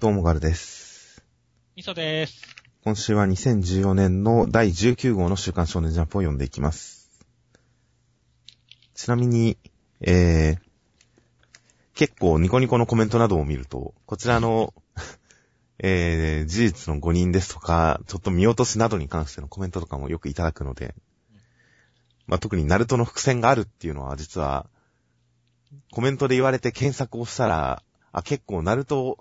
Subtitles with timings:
[0.00, 1.22] どうもガルです。
[1.76, 2.40] みそです。
[2.84, 7.10] 今週は2014年の第19号の週刊少年ジャンプを読んでいきます。
[8.94, 9.58] ちなみに、
[10.00, 10.58] えー、
[11.94, 14.72] 結構ニコニコのコメントなどを見ると、こちらの、
[15.80, 20.94] えー、事実の誤認ですとか、ちょっと見落としなどに関してのコメントとかもよくいただくので、
[22.26, 24.66] まあ、特にナルトの伏線があるっていうのは実は、
[25.90, 27.82] コメントで言われて検索をしたら、
[28.12, 29.18] あ、結構ナルト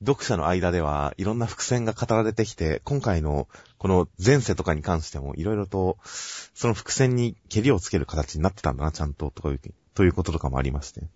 [0.00, 3.48] 読者の間ではいろんな伏線が語られてきて、今回の
[3.78, 9.60] この前世とかに関してもいろいろと、その伏線に蹴りをつける形になってたんだな、ちゃんと、とかいう、
[9.94, 11.00] ということとかもありまして。
[11.00, 11.08] うん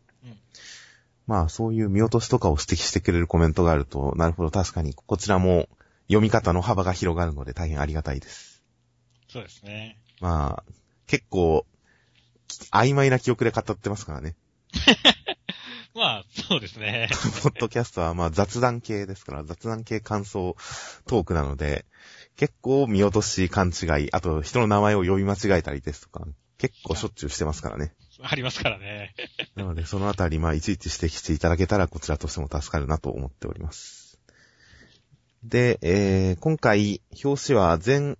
[1.27, 5.69] まあ、そういう見落としとかを指摘してくれるコメントがあると、なるほど、確かにこちらも
[6.09, 8.63] 読み方の幅が広がるので大変ありがたいです。
[9.29, 9.99] そうですね。
[10.21, 10.73] まあ、
[11.07, 11.65] 結構、
[12.71, 14.35] 曖昧な記憶で語ってますからね。
[15.95, 17.09] まあ、そうですね。
[17.43, 20.57] ポッドキャストはまあ雑談系ですから、雑談系感想
[21.07, 21.85] トークなので、
[22.37, 26.27] 結構見落とし、勘違い、あと人の名前を呼び間違えたりですとか、
[26.59, 27.95] 結構しょっちゅうしてますからね。
[28.23, 29.15] ありますからね。
[29.57, 34.19] なので、そのあたり、まあ、いちいち指摘していただけたら、こちらとしても助かるなと思っております。
[35.43, 38.17] で、えー、今回、表紙は前、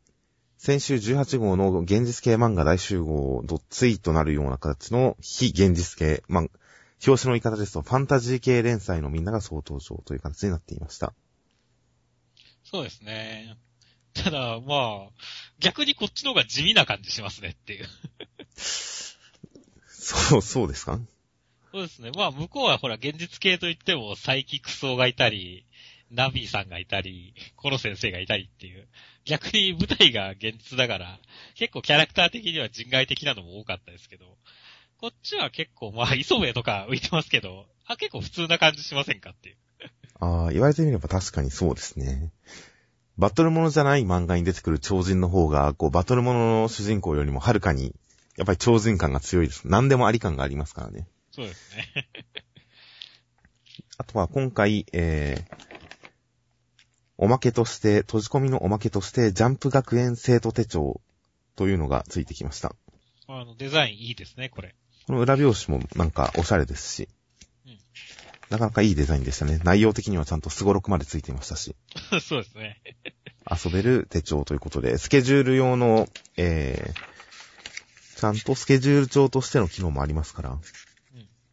[0.59, 6.61] 先週18号の現実系漫画大集合ドツイとなるような形の非現実系漫画、
[7.07, 11.13] 表紙の言い方ですと、ファンタジー系連載のみんなが総登場という形になっていました。
[12.65, 13.57] そうですね。
[14.15, 15.11] ただ、まあ、
[15.59, 17.87] 逆にこっちの方が地味な感じしますねっていう。
[19.89, 21.01] そう、そうですか？
[21.73, 22.11] そうですね。
[22.15, 25.65] まあ、向こうはほら、現実系といっても、サイキクソがいたり、
[26.11, 28.87] ナビーさんがいたり、コロ先生がいたりっていう。
[29.25, 31.19] 逆に舞台が現実だから、
[31.55, 34.37] 結構キャラクター的には人外的なのも多かったですけど、
[35.03, 39.57] こっちは結構、まあ、磯部とか浮いてますけど、あ、結構普通な感じしませんかっていう。
[40.21, 42.31] ああ、言われてみれば確かにそうですね。
[43.19, 47.97] バトルものじゃない漫画に出てくる超人の方が、こう、バトルものの主人公よりもはるかに、
[48.37, 49.67] やっぱり超人感が強いです。
[49.67, 51.09] 何でもあり感がありますからね。
[51.33, 52.09] そうですね。
[53.99, 55.57] あとは今回、えー、
[57.19, 61.01] おまけとして、閉じ込みのおまけとして、ジャンプ学園生徒手帳
[61.57, 62.77] というのがついてきました。
[63.27, 64.77] あの、デザインいいですね、これ。
[65.07, 67.09] この裏表紙もなんかおしゃれですし、
[67.67, 67.79] うん
[68.53, 69.61] なかなかいいデザインでしたね。
[69.65, 71.75] 内容的にはちゃんとスゴロクまでついていましたし。
[72.21, 72.83] そうですね。
[73.51, 80.51] 遊べる手帳ということで、スケジュール用の、えー、ちゃんとスケジュール帳としての機能もありますから、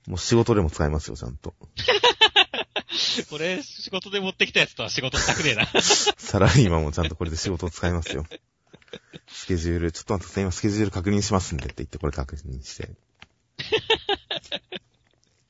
[0.07, 1.55] もう仕事でも使えますよ、ちゃんと。
[3.29, 5.67] これ、仕事で持ってきたやつとは仕事したくねえな。
[6.17, 8.25] サラリーマンもちゃんとこれで仕事を使えますよ。
[9.27, 12.89] スケジュール、ちょっと待ってください、今スケジュール確認しますんでって言ってこれ確認して。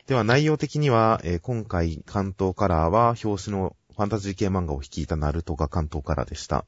[0.09, 6.66] では内容的には、えー今回関東カラーは表紙のファンタジー系漫画を率いたナルトが関東カラーでした。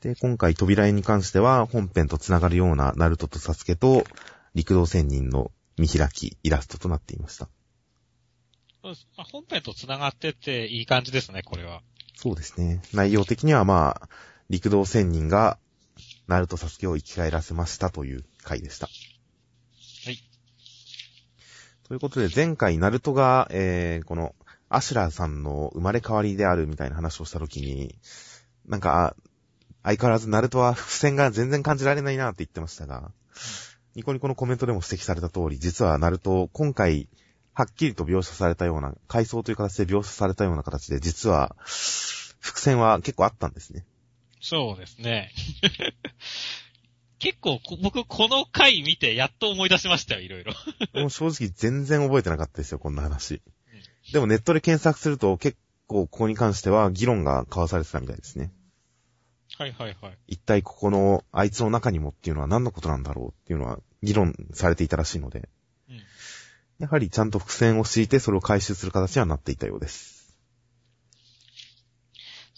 [0.00, 4.02] で、今回扉絵に関しては本編と繋がるようなナルトとサスケと
[4.56, 7.48] 陸道仙人の見開きイラストとなっていました。
[8.82, 11.80] 本編と繋がってていい感じですね、これは。
[12.16, 12.82] そうですね。
[12.92, 14.08] 内容的にはまあ、
[14.50, 15.58] 陸道仙人が、
[16.26, 18.88] ナルトサスケを生き返らせましたという回でした。
[21.86, 24.34] ということで、前回ナルトが、えー、この、
[24.70, 27.98] アシュラーさんの生まれ変わりであるみたいな話をしたときに、
[28.66, 29.14] なんか、
[29.82, 33.12] 相変わらずナルトは伏線が全然感じられないなって言ってましたが、
[33.94, 37.06] ニコニコのコメントでも指摘された通り、実はナルト、今回、
[37.52, 41.54] はっきりと描写されたような、回想という形で描写されたような形で、実は、
[42.40, 43.84] 伏線は結構あったんですね。
[44.40, 45.32] そうですね。
[47.24, 50.52] 結構こ、僕、この回見て、やっと思い出しましたよ、いろいろ。
[51.00, 53.40] もう正直全然覚えてなかったですよ、こんな話。
[54.12, 58.52] でもネットで検索すると結構ここに関しては議論が交わされてたみたいですね。
[59.56, 60.18] はいはいはい。
[60.26, 65.48] 一体ここのあいつの中にもっていうのは何のことなんだろうっていうのは議論されていたらしいので、
[65.88, 66.02] うん。
[66.78, 70.23] やはりちゃんと伏線を敷いてそれを回収する形にはなっていたようです。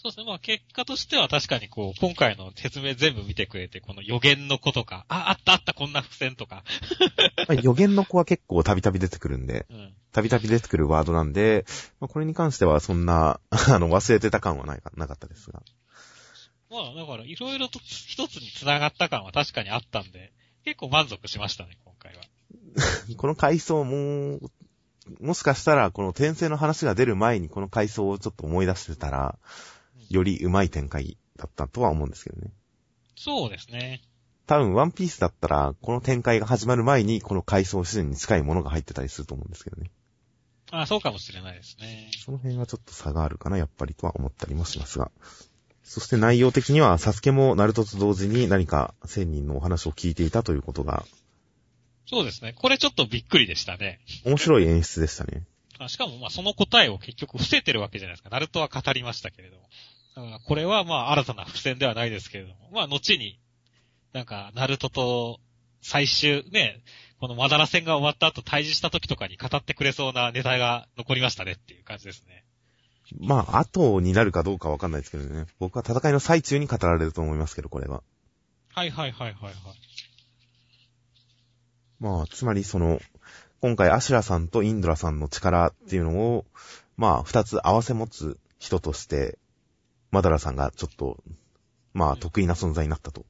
[0.07, 0.25] そうですね。
[0.25, 6.63] まあ結果としては確かにこう、今回の説明全部見てくれて、この予言の子とか、あ、あったあった、こんな伏線とか。
[7.47, 9.93] まあ予言の子は結構たびたび出てくるんで、 うん。
[10.13, 11.65] たびたび出てくるワードなんで、
[11.99, 15.61] まあ、これに関してはそんな、 あの、忘れてた感はないか、なかったですが。
[16.69, 20.31] まあだから、いろいろと一つに繋がった感は確かにあったんで、
[20.63, 22.21] 結構満足しましたね、今回は。
[23.17, 24.39] この回想も、
[25.19, 29.37] もしかしたら、この転生の話が出る前にこの回想をちょっと思い出してたら、
[30.09, 32.51] より上手い展開だったとは思うんですけどね。
[33.15, 34.01] そうですね。
[34.45, 39.91] 多分、ワンピースだったら、この展開が始まる前に、この回想自然に近いものが入ってたりすると思うんですけどね。
[40.71, 42.11] あそうかもしれないですね。
[42.23, 45.11] その辺はちょっと差があるかな、やっぱりとは思ったりもしますが。
[45.83, 51.05] そして内容的には、サスケもナルトと同時に何か千人のお話を聞いていたということが、
[52.09, 52.53] そうですね。
[52.53, 53.99] これちょっとびっくりでしたね。
[54.25, 55.43] 面白い演出でしたね。
[55.77, 58.29] あしかも、まあ、その答えを結局伏せてるわけじゃないですか。
[58.29, 59.63] ナルトは語りましたけれども。
[60.17, 62.69] だから、これはまあ、新たな伏線ではないですけれども。
[62.73, 63.39] まあ、後に、
[64.13, 65.39] なんか、ナルトと
[65.81, 66.81] 最終、ね、
[67.19, 72.43] このマダラ戦が終わった後対峙した時とかに語ってくれそうなネタが残りましたねっていう感じですね。
[73.19, 75.45] まあ、後になるかどうかわかんないですけどね。
[75.59, 78.01] 僕は戦いの最中に語られると思いますけど、これは。
[78.73, 79.53] はいはいはいはいはい。
[81.99, 82.99] まあ、つまりその、
[83.61, 86.45] 今回アシュラさんとインドラさんの力っていうのを、
[86.95, 89.37] まあ、二つ合わせ持つ人として、
[90.11, 91.23] マダラさんがちょっと、
[91.93, 93.25] まあ、得意な存在になったと。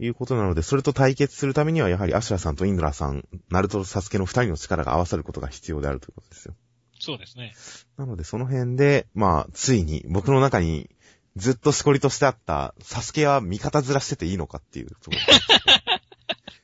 [0.00, 6.54] いうことなので、それと対決するためには、やはりアシュラさんとインドラさん、ナルトとサスケの二人の力が合わさることが必要であるということですよ。
[6.98, 7.54] そうですね。
[7.96, 10.90] なので、その辺で、まあ、ついに、僕の中に、
[11.36, 15.16] ずっとしこりとしてあった、サスケは味方ずらしてていいのかっていうとこ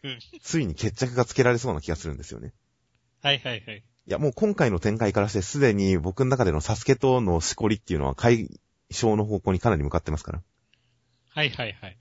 [0.02, 2.52] ろうん ついに決着がつけられそうな気がするんですよね。
[3.22, 3.84] はいはいはい。
[4.10, 8.48] いや、もう今回の展開からして、すでに僕の中でのサスケとのしこりっていうのは解
[8.90, 10.42] 消の方向にかなり向かってますから。
[11.28, 11.96] はいはいはい。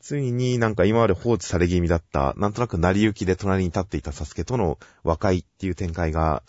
[0.00, 6.44] ついになんか今まで放置され気味だった、なんとなく成り行きで隣に立っていたサスケとの和解っていう展開が、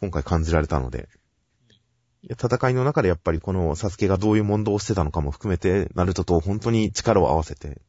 [0.00, 1.10] 今回感じられたので、
[2.30, 7.82] 戦いの中でやっぱりこのサスケがどういう問答をしてたのかも含めて、ナルトと本当に力を合わせて、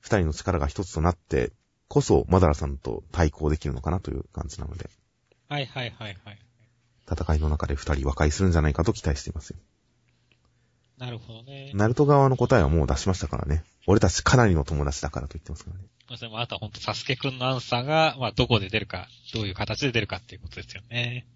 [0.00, 1.52] 二人の力が一つとなって、
[1.90, 4.88] こそマダラさんと対抗できるのかなという感じなので、
[5.48, 6.38] はいはいはいはい。
[7.10, 9.56] 戦いの中で二人和解するんじゃないかと期待していますよ。
[10.98, 11.72] なるほどね。
[11.74, 13.64] ナルト側の答えはもう出しましたからね。
[13.88, 15.84] 俺たちかなりの友達だからと言ってますからね。
[16.08, 21.26] まあ、でもあとは本当サスケくんのアンサーが、まあ、どこで出るか、どういう形で出るかっていうことですよね。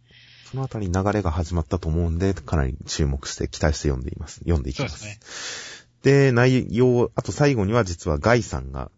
[0.49, 4.41] そのあたり流れが始まったと思うんで、かなり注目して期待して読んでいます。
[4.41, 4.89] 読んでいきま。
[4.89, 6.13] そうですすね。
[6.29, 8.93] で、内容、あと最後には実はガイさんが、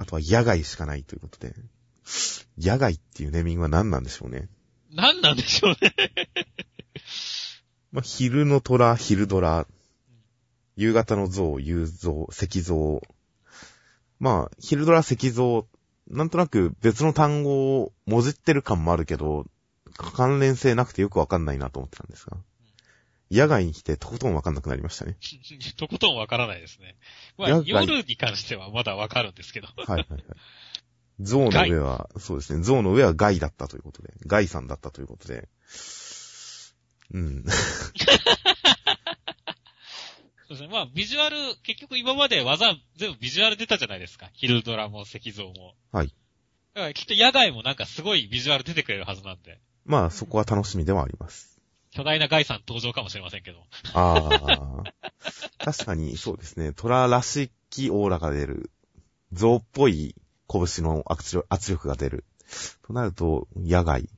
[0.00, 1.56] あとは野外しかないということで、
[2.56, 4.48] 野外っていうネーミングは何なんでしょうね。
[4.94, 5.92] 何なんでしょうね。
[7.90, 9.66] まあ、昼の虎、昼ドラ、
[10.76, 13.02] 夕方の像、夕像、石像。
[14.20, 15.66] まあ、昼ドラ、石像、
[16.08, 19.46] なんとなく別の単語をもじってる感もあるけど、
[19.96, 22.36] 関連性なくてよくわかんないなと思ってたんですが。
[23.30, 25.16] 野外に来てとことんわかんなくなりましたね。
[25.76, 26.96] とことんわからないですね。
[27.36, 29.68] まあ夜に関してはまだわかるんですけど。
[29.68, 30.22] はいはいはい。
[31.20, 35.48] 象の上は、そうですね、象の上はガイだったということで、ガイさんだったということで、
[37.12, 37.44] うん。
[40.48, 40.68] そうですね。
[40.68, 44.30] まあ、ビジュアル、結局今まで技全部ビジュアル出たじゃないですか。
[44.32, 45.74] ヒルドラも石像も。
[45.92, 46.08] はい。
[46.74, 49.60] だからきっと野外もなんかすごいビジュアル出てくれるはずなんで。
[49.84, 51.47] まあ、そこは楽しみではあります。
[51.98, 53.58] 巨大なガイさん登場かもしれませんけど。
[53.92, 54.84] ああ。
[55.58, 56.72] 確かに、そうですね。
[56.72, 58.70] 虎らしきオーラが出る。
[59.32, 60.14] 象っぽい
[60.48, 61.42] 拳の圧
[61.72, 62.24] 力が出る。
[62.86, 64.02] となると、野外。
[64.02, 64.08] い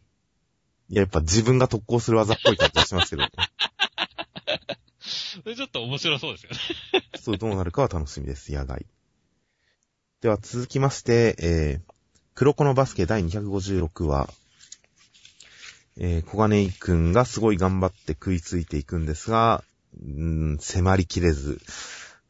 [0.91, 3.23] や、やっぱ自分が特攻する技っぽい感じがしますけど、
[5.01, 6.59] それちょっと面白そうですよね。
[7.19, 8.85] そう、どうなるかは楽しみです、野外。
[10.21, 11.93] では続きまして、えー、
[12.35, 14.29] 黒子のバスケ第256話。
[16.03, 19.63] えー、小金井くんがすごい頑張って食いついていくんですが、
[20.03, 21.61] ん、迫りきれず、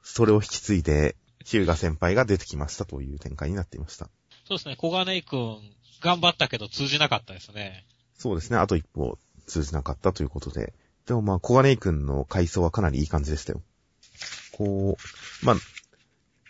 [0.02, 1.14] それを引き継いで、
[1.45, 4.09] ヒューガ先輩が出てきましたという展開になっていました。
[4.45, 4.75] そうですね。
[4.76, 5.61] 小金井くん、
[6.02, 7.87] 頑張ったけど通じなかったですね。
[8.18, 10.75] そうですね、あと一歩通じなかったということで。
[11.06, 13.62] でもまあ、小金井くんの回想はかなりいい感じでしたよ。
[14.50, 14.97] こ
[15.42, 15.56] う、まあ、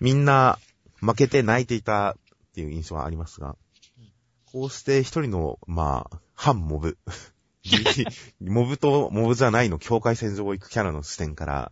[0.00, 0.58] みんな
[1.00, 2.16] 負けて泣いていたっ
[2.54, 3.56] ていう印象はありますが
[3.98, 4.12] うん、
[4.46, 6.96] こうして一人の、まあ、反モブ。
[8.40, 11.70] モブとモブじゃないの境界線上を行くキャラの視点から、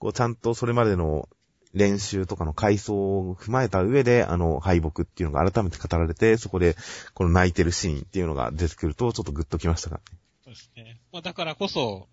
[0.00, 1.28] こうちゃんとそれまでの
[1.74, 6.76] 練習とかの回想を踏まえた上で、あの敗北っていうのが改めて語られて、そこで
[7.14, 10.00] この泣いてるシーンっていうのが出てくると、ちょっとグッときましたが。
[10.42, 11.00] そうですね。
[11.12, 12.08] まあだからこそ、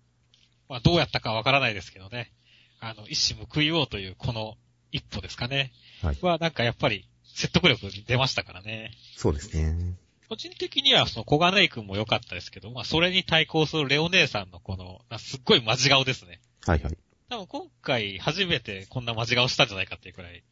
[0.68, 2.32] まあどうやったかわからないですけどね。
[2.78, 4.56] あの、一矢報いようというこの
[4.92, 5.72] 一歩ですかね。
[6.00, 8.92] はいはなんかやっぱり説得力出ましたからね。
[9.16, 9.96] そうですね。
[10.28, 16.40] 個人的にはその小金井くんも良かったですけど、まあそれに対抗するレオ姉さんのこの、なすっごいマジ顔ですね。
[16.66, 16.98] はいはい。
[17.30, 20.42] 多分今回初めてこんなマジ顔したんじゃないかっていうくらい、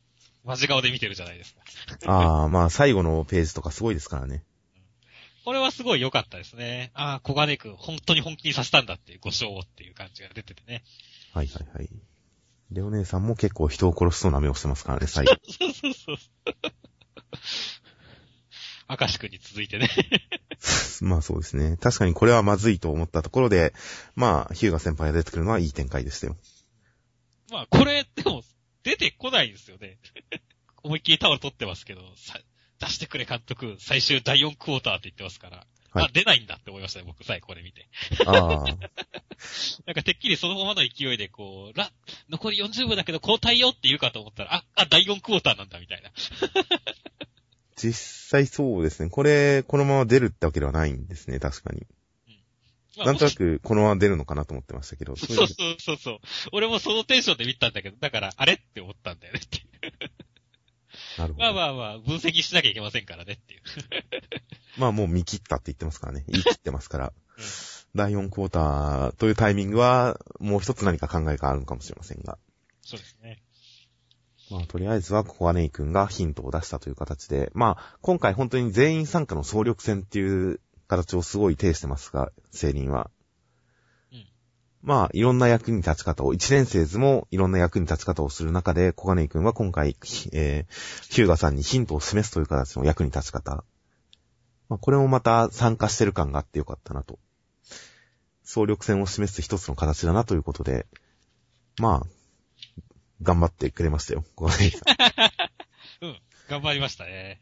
[0.45, 1.61] マジ顔で見てるじゃないですか。
[2.11, 4.45] ああ、まあ最後のページとかすごいですからね。
[5.45, 6.91] これはすごい良かったですね。
[6.95, 10.83] ああ、小金井くん本当に本気にさせたんだっていうご賞っていう感じが出ててね。
[11.35, 11.89] はいはいはい。
[12.73, 15.37] レオ姉さんも結構人を殺しそうな目をしてますからね、最後。
[15.47, 16.17] そうそうそう。
[18.89, 19.89] 明石くんに続いてね。
[21.03, 21.77] まあそうですね。
[21.77, 23.75] 確かにこれはまずいと思ったところで、
[24.15, 26.37] まあ、ヒューガ先輩が出てくるのはいい展開でしたよ。
[27.51, 28.43] まあ、これ、でも、
[28.83, 29.99] 出てこないんですよね。
[30.83, 32.41] 思いっきりタオル取ってますけど、さ
[32.79, 35.67] 出してくれ監督、最終第4クォーターって言ってますから。
[35.91, 37.89] はいあ、出ないんだって思いましたね、僕、最後これ見て。
[38.27, 38.65] ああ。
[39.87, 41.91] なんかてっきりそのままの勢いで、こう、ら、
[42.29, 46.11] 残り40分だけど交代よって言うかと思ったら、あ、あ、第4クォーターなんだ、みたいな。
[47.77, 49.11] 実際そうですね。
[49.11, 51.87] これ、このまま出るってわけではないんですね、確かに。
[52.97, 55.17] まあなんとなく、このまま出るのかなと思ってましたけど。
[55.17, 56.19] そそううそうそうそう。
[56.53, 59.67] 俺もそのテンションで見たんだけど、だから、あれって思ったんだよねっていう。
[61.19, 61.45] なるほど。
[61.45, 63.61] まあまあまあ、分析しなきゃいけませんからねっていう。
[64.81, 66.25] まあもう見切ったって言ってますからね。
[66.29, 67.13] 言い切ってますから。
[67.39, 67.43] うん
[67.97, 72.39] 第4クォーターというタイミングは、もう一つ何か考えがあるのかもしれませんが。
[72.83, 73.43] そうですね。
[74.51, 83.11] まあとりあえずは、ここはネイ君がヒントを出したという形で、まあ今回本当に全員参加の総力戦っていう形をすごい呈してますが、セイリンは。
[84.13, 84.27] うん
[84.83, 89.97] まあ、いろんな役に立ち方を、一年生図もいろんな役に立ち方をする中で、小金井くんは今回、
[90.33, 93.65] えー、ヒューガさんにヒントを示すという形の役に立ち方。
[94.69, 97.19] まあ、これもまた参加してる感があってよかったなと。
[98.45, 100.87] 総力戦を示す一つの形だなということで、
[101.79, 102.07] まあ、
[103.23, 104.79] 頑張ってくれましたよ、小金井さ
[106.01, 106.05] ん。
[106.07, 106.21] うん。
[106.49, 107.41] 頑張りましたね。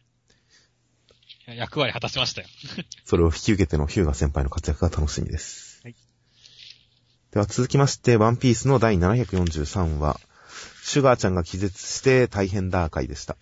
[1.47, 2.49] 役割果たしましたよ。
[3.05, 5.81] それを引き受けてのヒューガ先輩の活躍が楽しみです。
[5.83, 5.97] はい
[7.33, 10.21] では続きまして、ワンピースの第743話、
[10.85, 13.37] シュガーちゃんが気絶して大変だ回でした。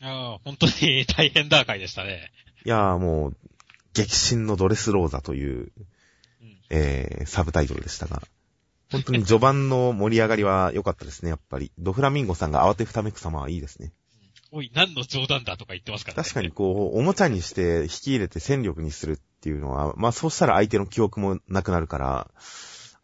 [0.00, 2.32] ああ、本当に 大変だ回でしたね。
[2.64, 3.36] いやーもう、
[3.92, 5.70] 激震のドレスローザという、
[6.40, 6.58] うん。
[6.70, 8.22] えー、サブタイトルでしたが、
[8.90, 11.72] 本当に序盤の盛り上がりは良かったですね、やっぱり。
[11.78, 13.92] ドフラミンゴさんが慌てふためく様はいいですね。
[14.52, 16.22] おい、何の冗談だとか言ってますからね。
[16.22, 22.30] 確かにこう、おもちゃにして引き入れて戦力にするっていうのは、まあそうしたら相手の記憶もなくなるから、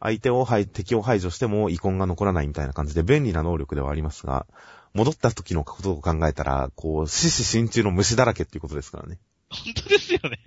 [0.00, 4.46] 相手を排、敵を排除しても遺恨が残らないみたいな感じで便利な能力ではありますが、
[4.92, 9.18] 戻った時のことを考えたら、こう、死死心中の虫だらけっていうことですからね。
[9.50, 10.38] 本当ですよね。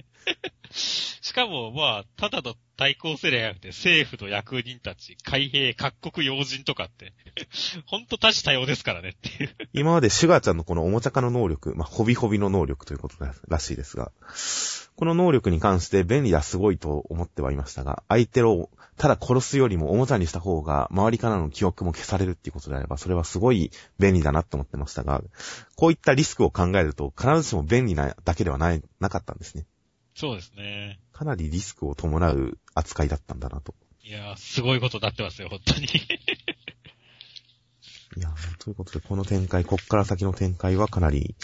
[1.29, 7.13] しかも、まあ、ただの対抗セレアで政府の役人たち、海兵、各国要人とかって、
[7.86, 9.55] ほんと多種多様ですからねっていう。
[9.74, 13.15] 今までシュガーちゃんのこのおもちゃ化の能力、まあ、ホビホビの能力ということ
[13.48, 14.12] らしいですが、
[14.95, 23.69] この能力に関して便利だすごいと思ってはいましたが、相手をただ殺すよりもおもちゃにした方が周りからの記憶も消されるっていうことであれば、それはすごい
[24.00, 25.21] 便利だなと思ってましたが、
[25.75, 29.67] こういったリスクを考えると必ずしも便利なだけではない、なかったんですね。
[30.15, 30.99] そうですね。
[31.13, 33.73] かなりリスクを伴う扱いだったんだなと。
[34.03, 35.85] いやー、すごいことになってますよ、本当に。
[38.17, 41.35] いやー、ということでこの展開、こっから先の展開はかなり、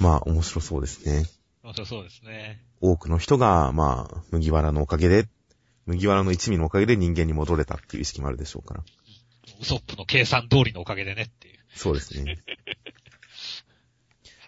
[0.00, 1.26] まあ面白そうですね。
[1.62, 2.60] 本当そうですね。
[2.80, 5.28] 多くの人が、まあ、麦わらのおかげで、
[5.86, 8.84] 麦わらの一味のおかげで人間に戻れたっていう意識もあるでしょうから。
[9.60, 11.58] ウソップの計算通りのおかげでねっていう。
[11.74, 12.38] そうですね。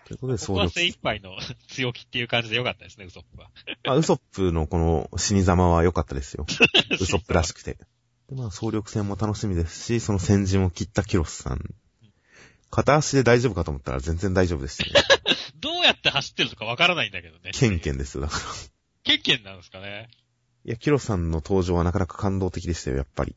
[0.04, 1.36] ということで、ここは総力精一杯の
[1.68, 3.50] 強気っていう感じでよかったですね、ウソップは。
[3.84, 6.46] まあ、ウソップのこの死に様は良かったですよ。
[7.00, 7.78] ウソップらしくて。
[8.28, 11.74] でまあ、総力戦も楽しみですし、その先陣を切ったキロスさん。
[12.70, 14.90] 片足で大丈夫かと思ったら全然大丈夫でしたね。
[15.60, 17.52] どうやって走ってるのかわからないんだけどね。
[17.52, 18.44] ケンケンですよ、だから。
[19.04, 20.08] ケンケンなんですかね。
[20.64, 23.36] いや、キロスさんの登場はなかなか感動的でしたよ、やっぱり。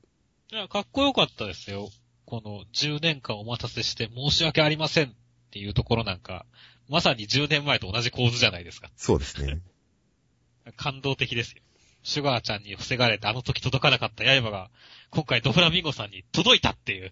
[0.52, 1.90] いや、かっこよかったですよ。
[2.26, 5.14] この10年間お待たせして申し訳ありませんっ
[5.52, 6.46] ていうところなんか、
[6.90, 8.90] まさに10年前と同じ構図じゃないですか。
[8.96, 9.60] そうですね。
[10.76, 11.62] 感動的ですよ。
[12.04, 14.70] シュガーちゃんに防がれてあの時届かなかった刃が、
[15.10, 17.12] 今回ドフラミンゴさんに届いたっていう。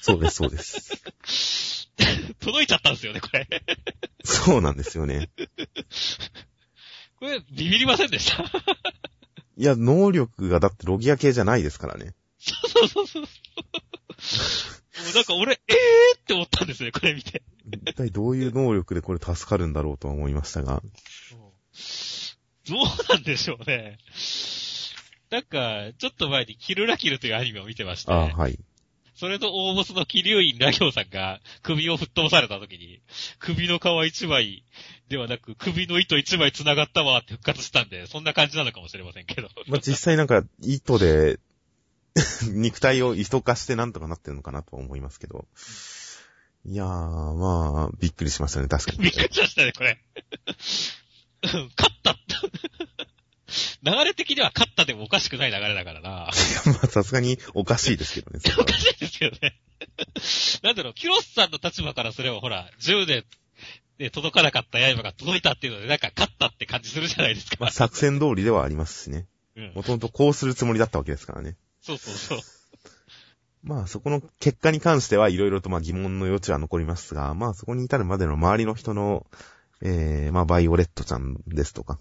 [0.00, 1.90] そうです、そうです。
[2.40, 3.46] 届いちゃったんですよね、これ。
[4.24, 5.30] そうなんですよね。
[7.18, 8.44] これ、ビビりませんでした？
[9.58, 12.14] いや、能力がだってロギア系じゃないですからね。
[12.38, 13.22] そうそうそうそう。
[13.22, 13.28] も
[15.12, 17.42] うなんか俺、えーって思ったんですよね、これ見て。
[17.72, 20.82] 一体どういう能力でこれ助かるんだろうとは思いましたが。
[22.68, 23.98] どうなんでしょうね。
[25.30, 28.58] なんか、ちょっと前にキルラキルというアニメを見てまして、ああ、はい。
[29.14, 33.02] それの大ボスのキリュウインラギョウさんが首を吹っ飛ばされた時に、
[33.38, 34.64] 首の皮一枚
[35.08, 39.48] ではなく首の糸一枚繋がったわって復活したんで、そんな感じなのかもしれませんけど。
[39.68, 41.38] まあ、実際なんか、糸で、
[42.50, 45.46] 肉体を糸化してなんとかなってるのかなとは思いますけど。
[46.66, 48.98] いやー、まあ、びっくりしましたね、確かに。
[48.98, 49.98] びっくりしましたね、これ。
[51.42, 52.16] う ん勝った
[53.82, 56.10] 流れ的には勝ったでもおかしくない流れだからな。
[56.10, 56.32] まあ、
[56.86, 59.58] さすがにおかしいですけどね、おかしいですけどね。
[60.62, 63.24] なんだろう、キロスさんの立場からすれば、ほら、10年、
[63.98, 67.56] で、届かなかった刃が届いたっていうので、なんか勝ったって感じするじゃないですか。
[67.60, 69.26] まあ、作戦通りではありますしね。
[69.56, 69.72] うん。
[69.74, 71.56] もともとこうするつもりだったわけですからね。
[71.82, 72.38] そうそうそう。
[73.62, 79.26] まあ、そこの結果に関してはいろいろとまあ疑問の余地は残りますが、まあ、そこに至るまでの周りの人の、
[79.82, 81.98] えー、まあ、バイオレットちゃんですとか、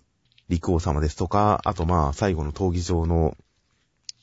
[0.48, 3.36] 陸王様ですとか、あとまあ、最後の闘技場の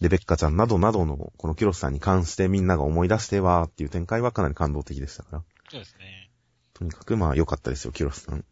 [0.01, 5.45] レベッカちゃんなどなどの、このキュロスさんに関してみんなが思い出してはっていう展開はかなり感動的でしたから。
[5.71, 6.31] そうですね。
[6.75, 8.45] とにかくまあ良かったですよ、キュロスさん。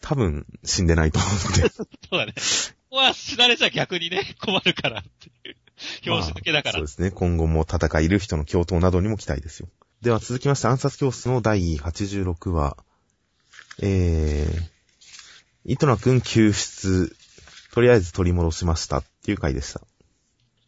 [0.00, 1.68] 多分死んでないと思って。
[1.68, 2.32] そうだね。
[2.32, 2.40] こ
[2.90, 5.56] こは死なれちゃ逆にね、困るからっていう。
[6.06, 6.80] 表紙抜けだから。
[6.80, 7.10] まあそうですね。
[7.10, 9.68] 今後も戦いる人の共闘などにも期待ですよ。
[10.02, 12.76] では続きまして暗殺教室の第86話。
[13.82, 17.14] えー、イトナくん救出、
[17.72, 19.80] とりあえず取り戻しましたっていう回でした。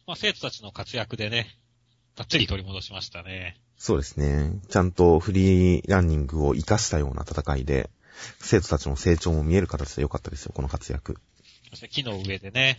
[0.05, 1.57] まあ、生徒たちの活躍でね、
[2.15, 3.59] がっつり取り戻しましたね。
[3.77, 4.59] そうですね。
[4.69, 7.89] ちゃんとフリーランニングを活かしたような戦いで、
[8.39, 11.17] 生徒たちの成長も見える形で良かったですよ、この活躍。
[11.69, 12.77] そして木の上でね。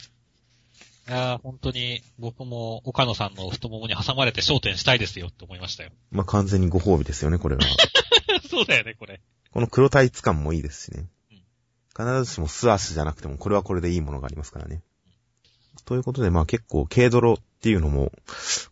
[1.11, 5.90] いやー本当に僕も岡野さんの太ももに挟まれて焦点したいですよって思いましたよ。
[6.12, 7.62] まあ、完全にご褒美ですよね、これは。
[8.49, 9.21] そうだよね、これ。
[9.50, 11.09] この黒タイツ感もいいですしね。
[11.97, 14.83] 必ずしも素足じゃなくても、これはこれでいいものがありますからね。
[15.85, 18.12] ということで、まあ結構、軽泥っていうのも、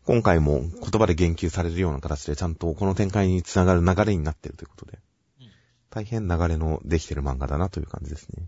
[0.06, 5.00] 今回も言葉で言及されるような形で、ちゃんとこの展開につながる流れになっているということで
[5.40, 5.50] うん、
[5.90, 8.46] 大変流れのできてる漫画だなという感じですね。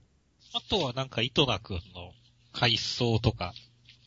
[0.55, 2.13] あとはなんか、糸名くんの
[2.53, 3.53] 回想とか、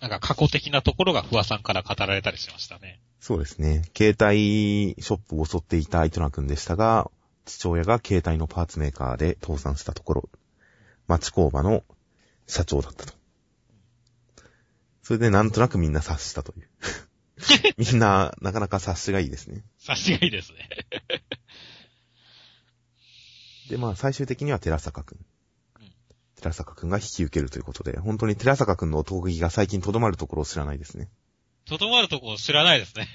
[0.03, 3.00] なんか過去的なところが不破さんから語られたりしましたね。
[3.22, 3.83] そうですね。
[3.98, 7.10] 携帯ショップを襲っていた糸名くんでしたが、
[7.45, 10.29] 父親が携帯のパーツメーカーで倒産したところ、
[11.07, 11.86] 町工場の
[12.48, 13.13] 社長だったと。
[15.03, 16.67] それでなんとなくみんな察したという。
[17.79, 19.63] みんな、なかなか察しがいいですね。
[19.79, 20.69] 察しがいいですね。
[23.69, 25.25] で、まあ最終的には寺坂くん。
[26.43, 31.09] 寺坂くんが引き受けるということで、本当に寺坂くんの闘技が最近とどまるところを知らないですね。
[31.65, 33.07] とどまるとこ知らないですね。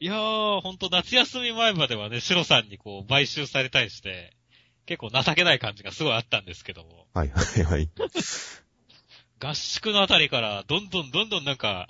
[0.00, 4.34] いやー、ほんと夏休み前まではね、シロさんにこう、買収されたりして、
[4.86, 7.90] 結構情けない感じがすごいあったんですけども、はいはいはい。
[9.40, 11.88] 合宿のあたりから、どんどんどんどんなんか、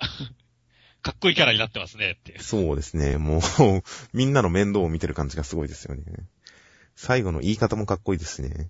[1.01, 2.39] かっこいいキャラになってますねって。
[2.39, 3.17] そうですね。
[3.17, 3.41] もう、
[4.11, 6.03] みんなの面倒を見てる感じがすごいですよね。
[6.95, 8.69] 最後の言い方もかっこいいですしね。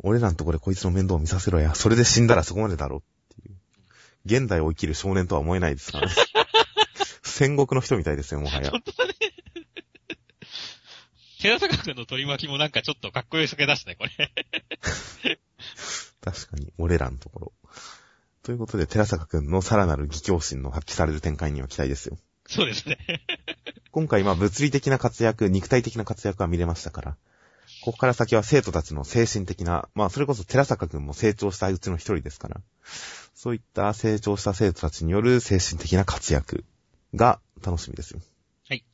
[0.00, 1.74] 俺らのとこでこいつの面倒を見させろや。
[1.74, 3.00] それで死んだらそこまでだろっ
[3.42, 3.56] ていう。
[4.24, 6.14] 現代を生きる少年とは思えないですからね。
[7.22, 8.72] 戦国の人みたいですよ、もはや。
[11.40, 14.32] 寺坂くんの取り巻きもなんかちょっとかっこよいけだしね、これ。
[16.20, 17.52] 確かに、俺らのところ。
[18.42, 22.18] ということで、寺坂くんのさらなる義教心の発揮される展開には期待ですよ。
[22.48, 22.98] そうですね。
[23.90, 27.16] 今回、まあ、物理的な活躍、肉体的な活躍は見れましたから、
[27.86, 32.60] ここから先は生徒たちの精神的な、まあ、それこそ寺坂くんも成長したうちの一人ですから、
[33.32, 36.64] そういった成長した生徒たちによる精神的な活躍
[37.14, 38.18] が楽しみですよ。
[38.68, 38.84] はい。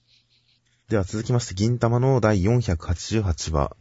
[0.91, 3.75] では続きまして、銀玉の第488話、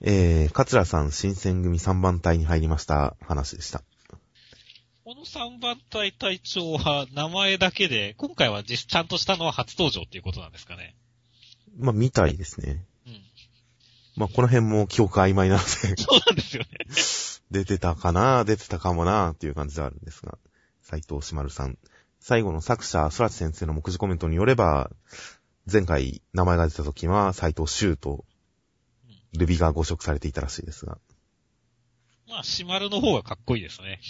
[0.00, 3.82] えー、桂さん新選組3番隊に入りました話でした。
[5.02, 10.94] この3番隊隊長は名前だけで、今回は実ちゃんとしたのは初登場っていうことなんですかね。
[11.76, 12.84] まあ、みたいですね。
[14.16, 14.22] うん。
[14.22, 16.68] まあ、この辺も記憶曖昧なので、そうなんですよね。
[17.50, 20.38] 出てたかな出てたかもなっていう感じではあるんですが、
[20.82, 21.78] 斎藤しまるさん。
[22.20, 24.90] 最後の作者、空知先生の目次コメントによれば、
[25.70, 28.24] 前回名前が出た時は斎藤修と
[29.32, 30.98] ルビが誤植されていたらしいですが、
[32.28, 34.00] まあ、シマルの方がかっこいいですね。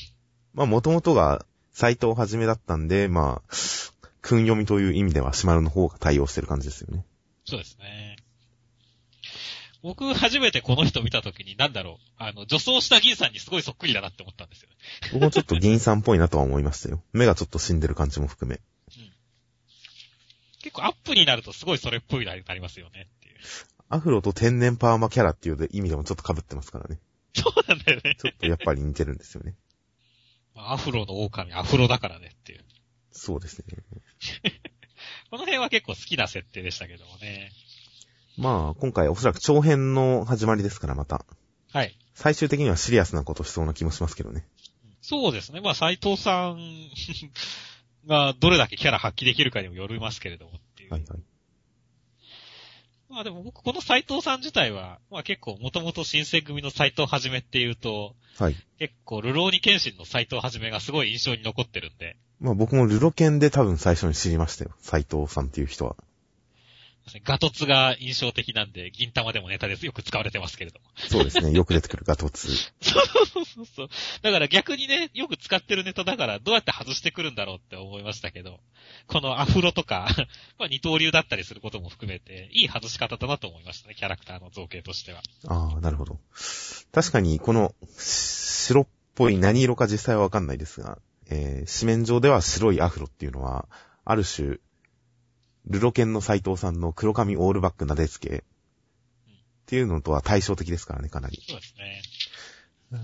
[0.53, 3.55] まあ、もともとが斎藤はじめだったんで、まあ、
[4.21, 7.05] 訓読みという意味ではしまるの方が対応してる感じですよね。
[7.45, 8.17] そうですね。
[9.85, 14.77] 僕、初めてこの人見たときに、なんだろう、あの、女装した銀さんにすごいそっくりだなって思ったんですよね。
[15.13, 17.05] 僕もちょっと銀さんっぽいなとは思いましたよ。
[17.13, 18.61] 目がちょっと死んでる感じも含め。
[20.63, 23.37] 結構アップになるとすごいそれっぽいなりますよねっていう。
[23.91, 26.99] アフロと天然パーマキャラっていう意味でもちょっと被ってますからね。
[27.35, 28.17] そうなんだよね。
[28.19, 29.55] ちょっとやっぱり似てるんですよね。
[30.57, 32.65] まあアフロの狼、アフロだからねっていう。
[33.13, 33.67] そうですね。
[35.29, 37.53] この辺は結構好きな設定でしたけどもね。
[38.37, 41.25] まあ、今回おそらく長編の始まりですから、また。
[41.73, 41.97] はい。
[42.15, 44.47] 最終的にはシリアスなことしそうな気もしますけどね。
[45.01, 45.61] そうですね。
[45.61, 46.59] まあ、斎藤さん
[48.07, 50.91] がどれだけキャラ発揮できるかにもよりますけれどもっていう。
[50.91, 51.19] はいはい。
[53.11, 58.57] まあでも僕、この斎藤さん自体は、まあ結構もともと新選組の斎藤はじめっていうと、はい。
[58.79, 64.73] 結構、ルローニケンシンの斎藤はじめがすごい印象に残ってるんで、まあ僕もルロケンで多分最初に知りましたよ。
[64.81, 65.97] 斎藤さんっていう人は。
[67.25, 70.87] ガトツが印象的なんで、銀玉でもネタですよく使われてますけれども。
[70.97, 71.53] そうですね。
[71.57, 72.49] よく出てくるガトツ。
[72.49, 73.89] そうそうそう。
[74.23, 78.59] だから逆にね、よく使ってるネタだから、どうやって外してくるんだろうって思いましたけど、
[79.07, 80.09] このアフロとか、
[80.59, 85.23] まあ二刀流だったりすることも含めて、いい外し方だなと思いましたね、キャラクターの造形としては。
[85.47, 86.19] ああ、なるほど。
[86.93, 90.99] 確かに、この、白っぽい何色か実際はわかんないですが、
[91.31, 93.69] えー、紙面上では白いアフロっていうのは、
[94.05, 94.59] ある種、
[95.67, 98.43] ルロケンの斎藤さんの黒髪オールバックなでつけっ
[99.67, 101.43] ていうのとは対照的ですからね、かなり。
[101.49, 102.03] そうですね。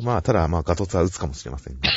[0.02, 1.90] まあ、ただ、まあ、ガトツは打つかもしれませんが。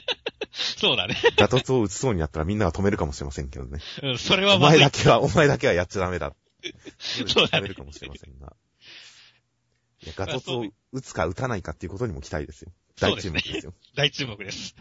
[0.52, 1.16] そうだね。
[1.36, 3.80] ガトツを打ちそうになったらみんなが止めるかもしれませんけどね。
[4.02, 6.34] うん、それはお前だけは、お前だけはやっちゃダメだ。
[6.98, 8.54] そうだね止めるかもしれませんが。
[10.02, 12.72] いや、ガトツを打つか打たないかっていうことにも期待ですよ。
[12.98, 13.74] 大注目ですよ。
[13.94, 14.74] 大注目です。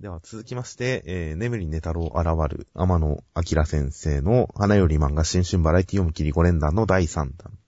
[0.00, 7.58] では続きまして、えー、眠り寝太郎現る天野明先生の花より漫画新春バラエティ読み切り5連弾の第3弾。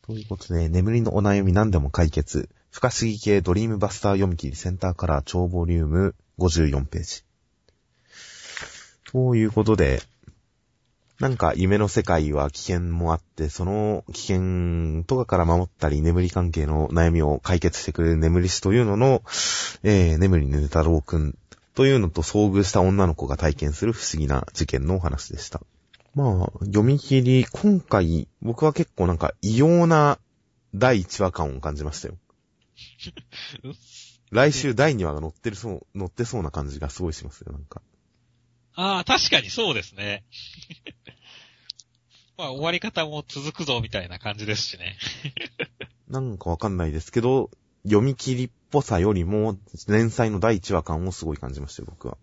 [0.00, 2.48] ということで、眠りのお悩み何でも解決。
[2.70, 7.22] 不可思議系ドリームバスター読み切りセンターカラー超ボリューム54ページ。
[9.12, 10.00] ということで、
[11.20, 19.22] なんか夢の世界は危険もあって、その危険とかから守ったり、眠り関係の悩みを解決してくれる眠り師というのの、
[19.82, 21.38] えー、眠りぬ太郎くん
[21.74, 25.62] というのと遭遇した女の子が体験する不思議な事件のお話でした。
[26.14, 30.18] まあ、読み切り、今回、僕は結構なんか異様な
[30.74, 32.14] 第1話感を感じましたよ。
[34.32, 37.80] 来週第2話が載ってるそう、載ってそうな感じがすごいしますよ、なんか。
[38.76, 40.22] ああ、確かにそうですね。
[42.36, 44.96] まあ、終わり方も続くぞ、みたいな感じですしね。
[46.08, 47.50] なんかわかんないですけど、
[47.84, 49.58] 読み切りっぽさよりも、
[49.88, 52.18] 連載の第1話感をすごい感じましたよ、僕は。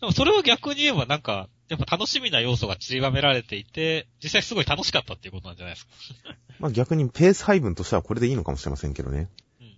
[0.00, 5.92] でもそれは逆に言えばなんか、やっぱ楽しみな要素が散りばめられていて、実際すごい楽しかったっていうことなんじゃないですか。
[6.60, 9.30] まあ逆にペース配分としてはこれでいいのかもしれませんけどね。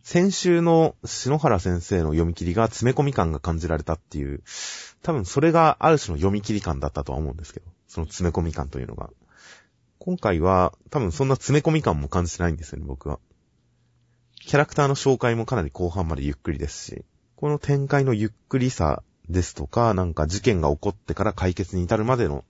[0.07, 4.41] 先週の篠原先生の読み切りが詰め込み感が感じられたっていう、
[5.03, 9.11] 多分それがある種の読み切り感だったとは思うんですけど、その詰め込み感というのが。
[9.99, 13.19] 今回は多分そんな詰め込み感も感じてないんですよね、僕は。
[14.39, 22.45] キャラクターの紹介もかなり後半までゆっくりですし、この展開のゆっくりさですとか、なんか事件が起こってから解決に至るまでの、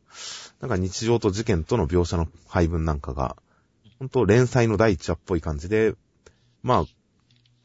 [0.60, 3.38] なんか日常と事件との描写の配分なんかが、
[3.98, 5.94] 本当連載の第一話っぽい感じで、
[6.62, 6.84] まあ、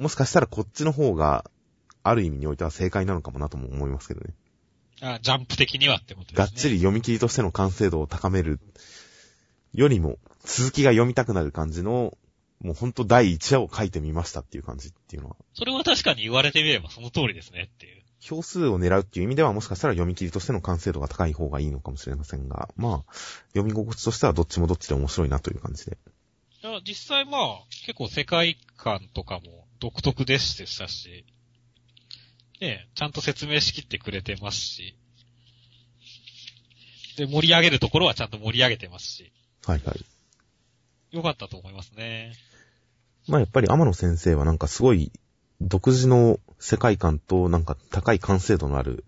[0.01, 1.45] もしかしたらこっちの方が、
[2.03, 4.33] ある意味においては正解なのかもなとも思いますけどね。
[4.99, 6.37] あジャンプ的にはってことですね。
[6.37, 8.59] がっちり読み切りとしての完成度を高める
[9.73, 12.17] よりも、続きが読みたくなる感じの、
[12.61, 18.01] もうほんと第1話を書いてみましたっていう感じっていうのは、それは確かに言われてみればその通りですねっていう。
[18.19, 23.13] 票数を狙うっていう意味ではもしかしたら読み切りとしての完成度が高い方がいいのかもしれませんが、まあ、
[23.49, 25.97] 読み心地としてはどっちもどっちで面白いなという感じで。
[26.63, 31.25] いや実際まあ、結構世界観とかも独特でしたし、
[32.61, 34.95] ねちゃんと説明しきってくれてますし、
[37.17, 39.33] で、盛り上げるところはちゃんと盛り上げてますし、
[39.65, 40.05] はいはい。
[41.15, 42.33] よかったと思いますね。
[43.27, 45.11] まあやっぱり天野先生はなんかすごい
[45.59, 49.03] 独自の世界観となんか高い完成度のある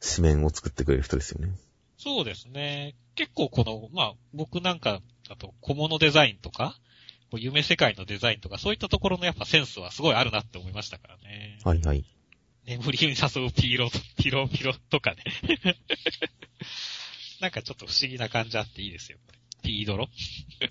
[0.00, 1.52] 紙面を作ってくれる人ですよね。
[1.96, 2.94] そうですね。
[3.14, 6.78] 結構この、まあ、僕なんかだと小物デザインとか、
[7.30, 11.58] こう夢世界のデザインとか、そういったところのやっぱセンスはすごいあるなって思いましたからね。
[11.64, 12.04] はいはい。
[12.66, 15.24] 眠りに誘うピーロ、 ピロピロとかね。
[17.40, 19.18] なんかちょっと不思議な感じあっていいですよ。
[19.62, 20.08] ピードロ？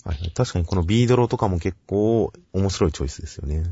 [0.03, 3.63] はいはい、確かにこのビードロとかも結構面白いチョイスですよね。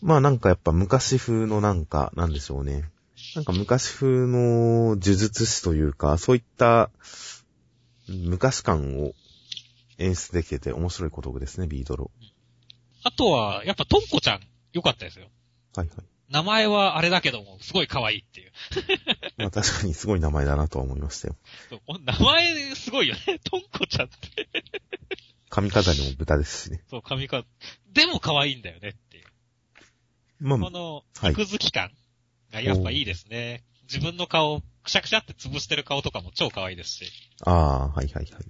[0.00, 2.84] まあなんかやっぱ昔風のなんか、なんでしょうね。
[3.36, 6.90] なんか昔風の呪術師というか、そういった
[8.08, 9.12] 昔感を
[10.02, 12.10] 演出できてて面白いことですね、ビードロ。
[13.04, 14.40] あとは、やっぱトンコちゃん、
[14.72, 15.28] 良かったですよ。
[15.74, 15.96] はいはい。
[16.32, 18.52] 名前はあれだけども、すごい可愛いっていう。
[19.36, 21.36] まあ確かにすごい名前だなとは思いましたよ。
[22.04, 23.38] 名前すごいよね。
[23.44, 24.48] トンコちゃんって。
[25.50, 26.82] 髪飾りも豚ですしね。
[26.88, 27.44] そう、髪か、
[27.92, 29.26] でも可愛いんだよねっていう。
[30.40, 31.92] まあ、この、はい肉付き感
[32.50, 33.62] がやっぱいいですね。
[33.82, 37.12] 自分の顔、くしゃくしゃって潰してる顔とかも超可愛いですし。
[37.42, 38.44] ああ、はいはいはい。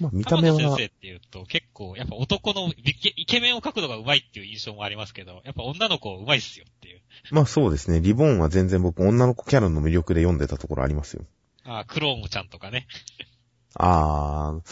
[0.00, 7.00] まあ見た目は先、生っていうと結構、やっぱ男のイケメンを描くのが上手いっていう印象もありますけど、やっぱ女の子上手いっすよっていう。
[7.30, 8.00] まあそうですね。
[8.00, 11.24] リボーンは全然僕女の子キャラの魅力で読んでたところありますよ。
[11.64, 12.86] ああ、クロームちゃんとかね。
[13.74, 14.62] ああ、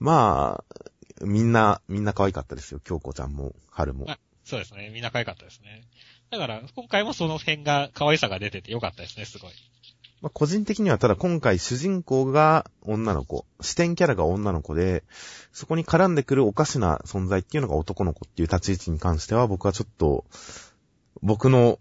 [0.00, 2.80] まあ、みんな、みんな可愛かったですよ。
[2.80, 4.06] 京子ちゃんも、春も。
[4.08, 4.90] あそうですね。
[4.90, 5.84] みんな可愛かったですね。
[6.30, 9.52] だから、今回もその辺が可愛さが出ててよかったですね、すごい。
[10.20, 15.04] まあ、個人的にはただ今回主人公が女の子、視点キャラが女の子で、
[15.52, 20.24] そこに絡んでくるおかしな存在っていうのが男の子っていう立ち位置に関しては僕はちょっと、
[21.22, 21.78] 僕の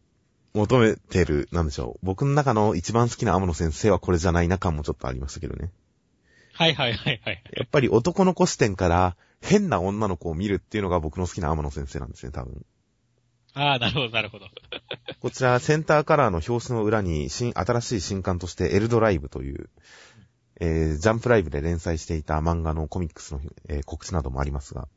[0.54, 2.06] 求めてる、なんでしょう。
[2.06, 5.72] 僕の中の一番好きな天野先生はこれじゃないな感もちょっとありましたけどね。
[6.54, 7.44] はいはいはいはい。
[7.54, 12.66] やっぱり男の子視点から変な女の子を見るっていうのが僕の好きな天野先生なんですね、多分。
[13.58, 14.46] ああ、なるほどなるほど。
[15.20, 19.70] こちら、センターカラーの表紙の裏に新、新しい新刊としてエルドライブという、
[20.60, 24.88] えー、ジャンプライブで連載していた漫画のコミックスの、えー、告知などもありますが、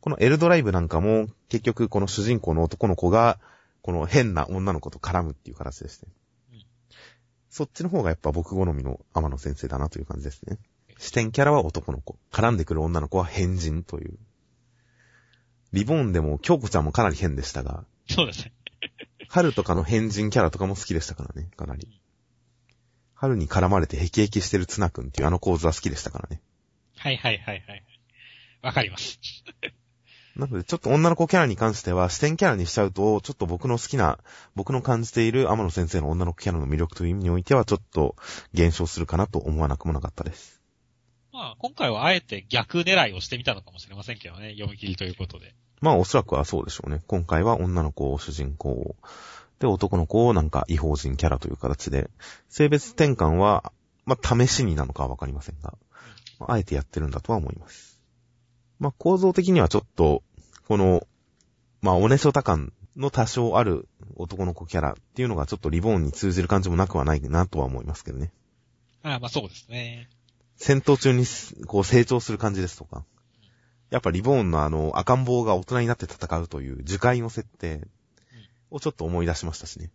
[0.00, 3.38] このエルドライブなんかも、結局この主人公の男の子が、
[3.82, 6.08] この変な女の子と絡むっていう形ですね。
[6.52, 6.66] うん
[7.48, 10.58] そっちの方がやっぱ僕好みの天野先生だなという感じですね。
[10.98, 12.18] 視点キャラは男の子。
[12.30, 14.18] 絡んでくる女の子は変人という。
[15.76, 18.52] リボーンでも京子ちゃんもかなり変でしたが、そうですね。
[19.28, 22.00] 春とかの変人キャラとかも好きでしたからね、かなり。
[23.14, 26.40] 春に絡まれてヘキヘキしてるツナ君っていうあの構図は好きでしたからね。
[26.96, 27.84] はいはいはいはい。
[28.62, 29.20] わかります。
[30.34, 34.18] なので、ちょっと女の子キャラに関しては、視点キャラにしちゃうと、ちょっと僕の好きな、
[34.54, 38.16] 僕の感じている天野先生の女の子キャラの魅力という意味においては、ちょっと
[38.54, 40.62] 減少するかなと思わなくもなかったです。
[41.32, 44.52] まあ、今回はあえて逆狙いをしてみたのかもしれませんけどね。
[44.52, 45.54] 読み切りということで。
[45.80, 47.02] まあ、おそらくはそうでしょうね。
[47.06, 48.96] 今回は女の子を主人公を、
[49.58, 52.10] で、男の子をなんか違法人キャラという形で、
[52.48, 53.72] 性別転換は、
[54.04, 55.74] まあ、試しになのかはわかりませんが、
[56.38, 57.98] まあ、あえてやってるんだとは思います。
[58.78, 60.22] まあ、構造的にはちょっと、
[60.68, 61.06] この、
[61.82, 68.32] まあ、おねしょた感の多少ある男の子キャラっていうのがちょっとリボーンに通じる感じもなくはないなとは思いますけどね。
[69.02, 70.08] ああ、まあそうですね。
[70.56, 73.04] 戦闘中にすこう成長する感じですとか。
[73.90, 77.86] やっぱリボーンのあの赤ん坊が大人になって戦うという樹海の設定
[78.70, 79.90] をちょっと思い出しましたしね。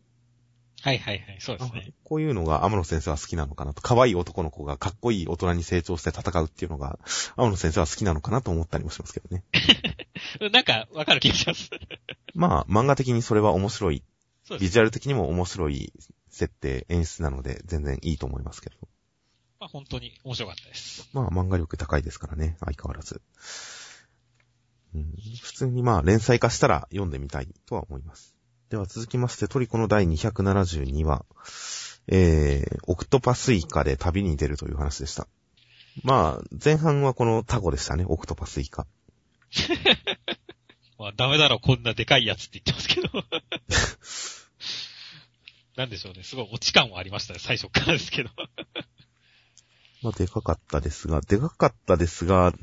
[0.82, 1.38] はいはいはい。
[1.40, 1.94] そうですね。
[2.04, 3.82] こういうのが天野先生は好きなのかなと。
[3.82, 6.98] 可愛い男の子がかっこいい大人に成長して戦うっていうのが
[7.36, 9.44] 天野先生は好きなのかなと思ったりもしますけどね。
[10.52, 11.70] なんか、わかる気がします。
[12.34, 14.04] まあ漫画的にそれは面白い。
[14.60, 15.94] ビジュアル的にも面白い
[16.30, 18.76] 設定、演出なので全然いいと思いますけど。
[19.60, 21.08] まあ本当に面白かったです。
[21.14, 23.22] まあ漫画力高いですからね、相変わらず。
[24.94, 28.36] うん、普通にまあ連載化したら読んでみたいとは思います。
[28.70, 31.26] では続きましてトリコの第272話、
[32.08, 35.28] えー、オクトパスイカで旅に出るという話でした。
[36.04, 38.88] まあ、前半はこのタコでしたね、オクトパスイカ。
[40.98, 43.10] まあダメだろ、こんなでかいやつって言ってますけど。
[45.76, 46.24] なんでしょうね。
[46.24, 48.30] すごい落ち感はありましたね、最初からですけど。
[50.04, 52.54] まあ、でかかったですが、でかかったですが、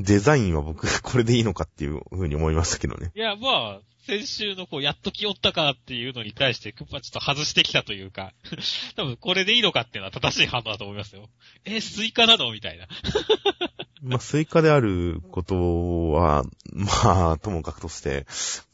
[0.00, 3.12] デザインは僕、これでいいのかっていう風に思いましたけどね。
[3.14, 8.32] いや、まあ、先週のこう、やっと来よったかっていうのに対して、クッパちょっと外してきたというか、
[8.96, 11.28] 多分これでいいのかっていうのは正しい反応だと思いますよ。
[11.64, 12.86] え、スイカなのみたいな。
[14.04, 18.26] まあ、スイカであることは、まあ、ともかくとして、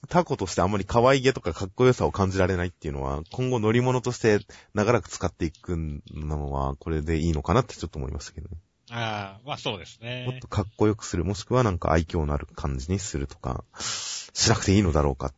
[0.08, 4.40] タコとしてあんまり可愛げとかかっこよさを感じられないっていうのは、今後乗り物として
[4.74, 5.76] 長らく使っていく
[6.12, 8.56] のは、これでいいのかなってちょっと思いましたけどね。
[8.90, 10.48] ああ、まあそうですもっねと。
[10.48, 15.34] かっこよくする、もしくはなんか愛嬌のある感じにするとか、しなくていいのだろうか、っ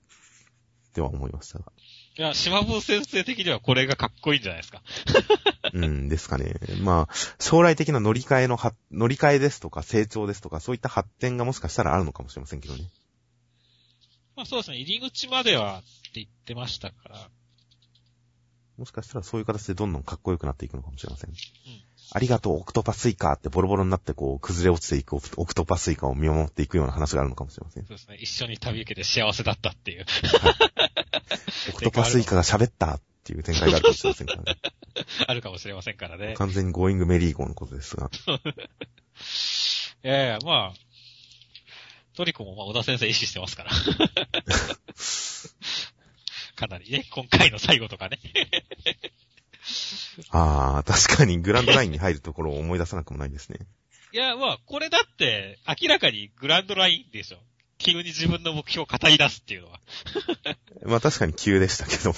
[0.94, 1.72] ては思いましたが。
[2.18, 4.82] いや、島坊先生的にはこれがかっこいいんじゃないですか。
[5.72, 6.54] うんですかね。
[6.82, 12.90] まあ、将来的な乗り換えのは、乗り換えですとか成長ですとか、そういった発展がもしかしたらあるのかもしれませんけどね。
[14.36, 17.30] まあそうですね、入り口まではって言ってましたから。
[18.76, 21.30] もしかしたらそういう形でどんどんかっこよくなっていくのかもしれません。
[22.14, 27.84] ありがとう、オクトパスイカってボロボロになってこう、崩れ落ちていくオクトパスイカを見守っていくような話があるのかもしれません。
[27.84, 30.04] そうですね、一緒に旅受けて幸せだったっていう。
[31.70, 34.58] オクトパスイカが喋ったっていう展開があるかもしれませんからね。
[35.26, 36.34] あるかもしれませんからね。
[36.34, 38.10] 完全にゴーイングメリーゴーのことですが。
[40.04, 40.78] いやいや、まあ、
[42.14, 43.70] トリコもまあ尾田先生意識してますから。
[46.56, 48.18] かなりね、今回の最後とかね。
[50.30, 53.60] ああ、確かにグランドラインに入るところを思い出さなくもないですね。
[54.12, 57.38] いや、まあ、これだって、明らかにグランドラインでしょ。
[57.78, 59.80] 急に自分の目標を語り出すっていうのは。
[60.84, 62.14] まあ確かに急でしたけど。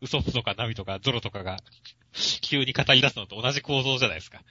[0.00, 1.58] ウソップとかナミとかゾロとかが、
[2.40, 4.42] 急に語り出すのと同じ構造じゃないですか。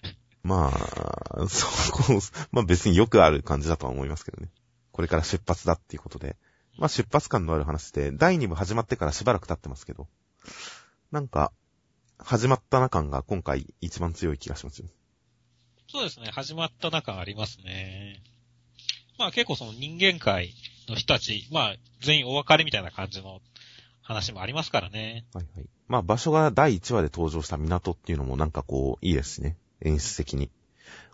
[0.44, 2.20] まあ、そこ、
[2.52, 4.50] まあ別によくある感じだとは思いますけどね。
[4.92, 6.36] これから出発だっていうことで。
[6.78, 10.08] まあ出発感のある話で、第2部始まってからしばらく経ってますけど。
[11.12, 11.52] なんか、
[12.18, 14.88] 始まったな感が今回一番強い気がしますよ。
[15.88, 18.22] そうですね、始まった中ありますね。
[19.18, 20.54] まあ結構その人間界
[20.90, 23.42] の人たち、まあ全員お別れみたいな感じの
[24.02, 25.26] 話もありますからね。
[25.34, 25.66] はいはい。
[25.88, 29.58] まあ場所が第1話で登場した港っていうのもなんかこう、いいですしね。
[29.82, 30.50] 演出的に。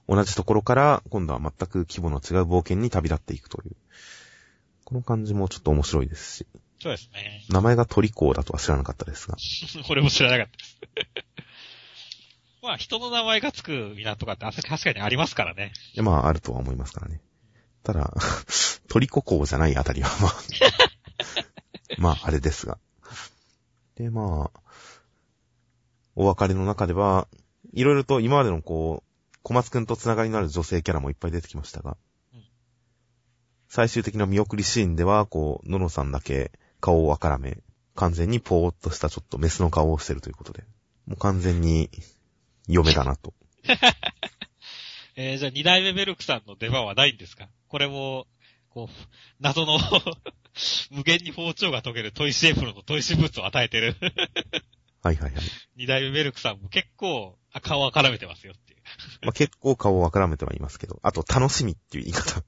[0.07, 3.75] 同じところから今度は全く規模の違う冒険に旅立っていくという。
[4.83, 6.47] この感じもちょっと面白いですし。
[6.81, 7.45] そうですね。
[7.49, 9.37] 名前がトリコーだとは知らなかったですが。
[9.85, 10.79] これも知らなかったです。
[12.63, 15.73] まあ、人の名前がつく港が確かにありますからね。
[15.93, 17.21] いやまあ、あるとは思いますからね。
[17.83, 18.11] ただ、
[18.89, 20.33] トリコ港じゃないあたりはまあ、
[21.97, 22.79] まあ、あれですが。
[23.93, 24.59] で、まあ、
[26.15, 27.27] お別れの中では、
[27.73, 31.95] いろいろと今までのこう、小松くんとつながりのある女性キャラもいっぱい出てきましたが、
[32.33, 32.43] うん
[33.73, 37.57] 最終的な見送りシーンでは、こう、ののさんだけ顔をあからめ、
[37.95, 40.63] 完全にぽーっとしたちょっとメスの顔をしてるということで、
[41.05, 41.89] もう完全に
[42.67, 43.33] 嫁だなと。
[45.15, 47.49] えー、じゃあ二代目メルクさんの出番はないんですか？
[47.67, 48.27] これも、
[48.69, 49.07] こう、
[49.39, 49.77] 謎の
[50.91, 53.95] 無限に包丁が研げる砥石エプロンと砥石ブーツを与えてる
[55.03, 55.43] はいはいはい。
[55.75, 58.81] 二代目ベルクさんも結構あ顔を絡めてますよっていう。
[59.23, 62.43] まあ、結構顔をあからめてはいますけど、あと楽しみっていう言い方。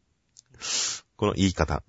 [1.17, 1.83] この言い方。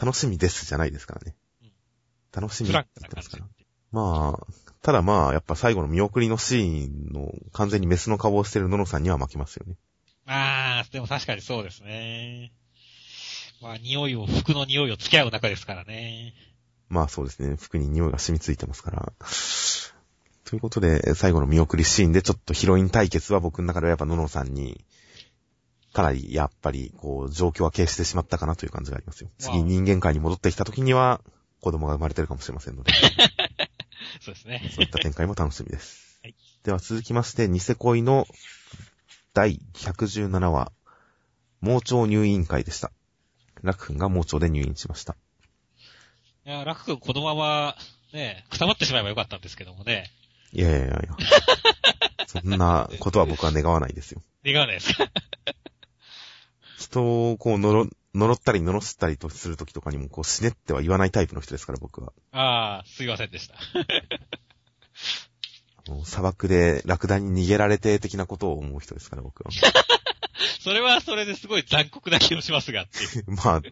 [0.00, 2.42] 楽しみですじゃないですからねうん。
[2.42, 3.44] 楽しみって言ってますから。
[3.92, 4.46] まあ、
[4.82, 9.76] ただまあ、やっぱ最後の見送りのシーンの完全にメスの顔をしてるののさんには負けますよね。
[10.26, 12.52] あー、でも確かにそうですね。
[13.60, 16.34] まあ、匂いを、服の匂いを付き合う中ですからね。
[16.88, 17.56] まあそうですね。
[17.56, 19.12] 服に匂いが染みついてますから。
[20.44, 24.84] ということで、最後の見送りシーンでちょっとヒロイン対決は僕の中ではやっぱののさんに、
[25.92, 29.30] かなりやっぱり、こう、状況は消してしまったかなという感じがありますよ。
[29.38, 31.20] 次人間界に戻ってきた時には、
[31.60, 32.92] 子供が生まれてるかもしれませんので、
[34.20, 34.70] そうですね。
[34.74, 36.18] そういった展開も楽しみです。
[36.22, 38.26] はいでは続きまして、ニセ恋の
[39.32, 40.72] 第117話、
[41.62, 42.92] 盲腸入院会でした。
[43.62, 45.16] ラク君が盲腸で入院しました。
[46.44, 47.76] いや、ラク君このまま、
[48.12, 50.10] ね、くたばってしまえばよかったんですけどもね。
[50.52, 51.00] いやいやいやいや。
[52.26, 54.22] そんなことは僕は願わないですよ。
[54.44, 55.10] 願わないですか？
[56.80, 62.12] 人をこう、のろ、呪ったり罵ったりとするときとかにも、こう、死ねっては言わないタイプの人ですから、僕は。
[62.32, 63.54] あー、すいませんでした。
[66.04, 69.50] 砂漠でラクダに逃げられて的なことを思う人ですから、僕は。
[70.60, 72.86] それはそれですごい残酷な気もしますが。
[73.26, 73.62] まあ、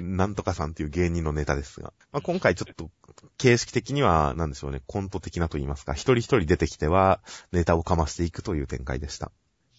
[0.00, 1.92] なんとかさんっていう芸人のネタですが。
[2.12, 2.90] まあ、今回ちょっと、
[3.38, 7.20] 形式的には、なんでしょうね、コント的なと言いますか、一人一人出てきては、
[7.52, 9.30] ネタをかましていくという展開でした。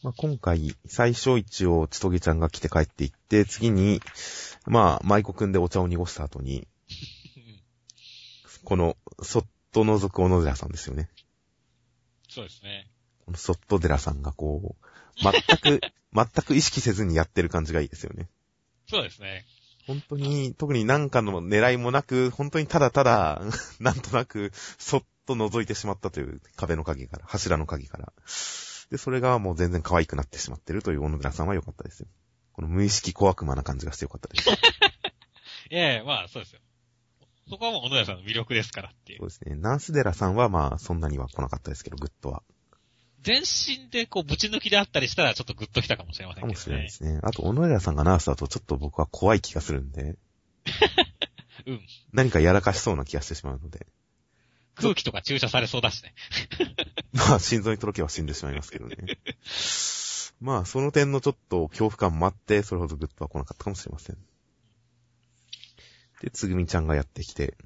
[0.03, 3.99] まあ、今回、最初一応、ちとげちゃんが来て帰っていって、次に、
[4.65, 6.67] まあ、舞子くんでお茶を濁した後に、
[8.63, 11.09] この、そっと覗く小野寺さんですよね。
[12.29, 12.89] そうですね。
[13.25, 15.81] このそっと寺さんがこう、全く、
[16.13, 18.29] 全く意識せずにやってる感じがいいですよね。
[18.87, 19.45] そうですね。
[19.87, 23.41] 本当に、特になんかの狙いもなく、本当にただただ、
[23.79, 28.13] なんとなく、そっと覗いてしまったという壁の鍵から、柱の鍵から。
[28.89, 32.07] で、それがもう全然可愛くなってしまってるという小野寺さんは良かったですよ。
[32.53, 34.49] この無意識小悪魔な感じがして良かったです。
[35.69, 36.61] いやいや、まあそうですよ。
[37.49, 39.25] そこはもう小野寺さんの魅力ですからっていうそ。
[39.25, 39.55] うですね。
[39.55, 42.43] ナースデラさんはまあ、そんなには来なかったですけど、グッとは。
[43.21, 46.91] 全身でこう、ぶち抜きであったりしたらちょっとグッときたかもしれませんけどかもしれないでね。
[46.91, 47.19] すね。
[47.23, 50.17] あと、小野寺さんがナースだとちょっと僕は怖い気がするんで、
[51.65, 51.81] うん。
[52.11, 53.87] 何かやらかしそうな気がしてしまうので。
[54.79, 56.13] 空気とか注射されそうだしね。
[57.13, 58.95] まあ、心臓に届けば死んでしまいますけどね。
[60.39, 64.17] まあ、その点のちょっと恐怖感もあって、それほどグッとは来なかったかもしれません。
[66.21, 67.57] で、つぐみちゃんがやってきて、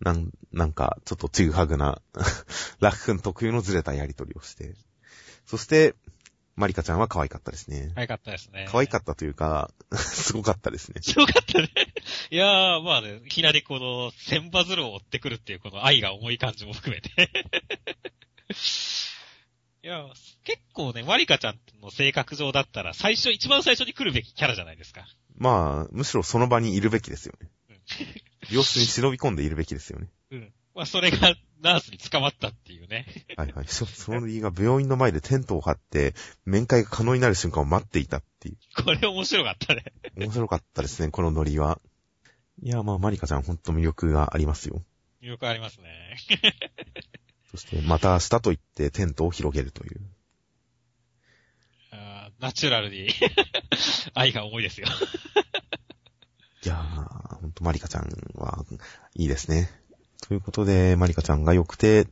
[0.00, 2.00] なん、なんか、ちょっとちぐはぐな、
[2.78, 4.74] ラク君特有のずれたやりとりをして、
[5.46, 5.94] そして、
[6.56, 7.90] マリカちゃんは可愛かったですね。
[7.94, 8.66] 可愛かったですね。
[8.70, 11.00] 可愛かったというか、 すごかったですね。
[11.16, 11.68] よかったね。
[12.30, 17.30] いやー、まあね、いきなりこの、千羽鶴を追ってくるっていうこの愛が重い感じも含めて。
[19.82, 20.06] いや、
[20.44, 25.06] 結構ね、マリカちゃんの性格上だったら、最初、一番最初に来るべきキャラじゃないですか。
[25.36, 27.80] まあ、むしろその場にいるべきですよねうん。
[28.48, 30.06] 病室に忍び込んでいるべきですよね。
[30.30, 30.52] うん。
[30.74, 33.06] まあ、それが、ナースに捕まったっていうね。
[33.36, 33.66] はいはい。
[33.66, 38.56] そ その理由が病院の前でテントを張って、面会が可能になる瞬間を待っていたっていう。
[38.82, 39.84] これ面白かったね。
[40.16, 41.80] 面白かったですね、このノリは。
[42.62, 44.84] いや、まあ、マリカちゃんほんと魅力がありますよ。
[45.20, 46.16] よくありますね。
[47.50, 50.00] そして、また明日と言ってテントを広げるという。
[51.92, 53.08] あーナチュラルに、
[54.12, 54.86] 愛が重いですよ。
[56.64, 58.64] いやー、ほんとマリカちゃんは
[59.14, 59.70] いいですね。
[60.26, 62.06] ということで、マリカちゃんが良くて、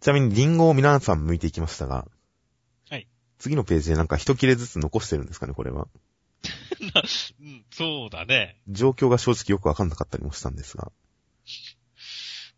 [0.00, 2.06] ちなみにリンゴを皆さん剥いていきましたが、
[2.88, 3.08] はい。
[3.38, 5.88] 次のページでなんか一切れずつ残してるんですかね、これは。
[7.40, 8.60] うん、そうだね。
[8.68, 10.92] 状況が正直よくわかんなかったりもしたんですが。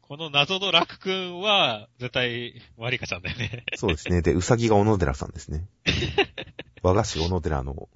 [0.02, 3.64] この謎の楽くんは、絶対、マリカちゃんだよね。
[3.76, 4.20] そうですね。
[4.20, 5.66] で、うさぎが小野寺さんですね。
[6.82, 7.88] 和菓子小野寺の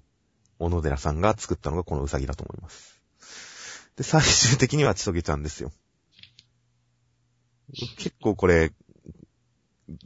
[0.59, 3.03] 小野寺さんが作ったのがこのうさぎだと思います。
[3.97, 5.71] で、最終的にはちとげちゃんですよ。
[7.73, 8.73] 結構これ、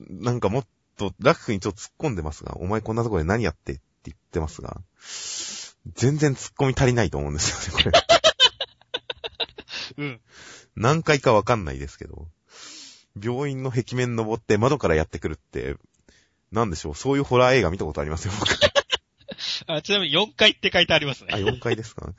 [0.08, 4.80] なんかもっと、ラク君にちょっと突っ込んでますが、お前こんなところで何やってって言ってますが、
[5.94, 8.02] 全然突っ込み足りないと思うんですよね、これ。
[9.98, 10.20] うん。
[10.76, 12.28] 何回かわかんないですけど、
[13.20, 15.76] 病院の壁面登って窓からやってくるって、
[16.50, 18.54] なんでしょう、そういうホラー映画見たことありますよ、僕。
[19.66, 21.44] あちなみに4回って書いてありますあ、ね。
[21.44, 22.12] 4回ですか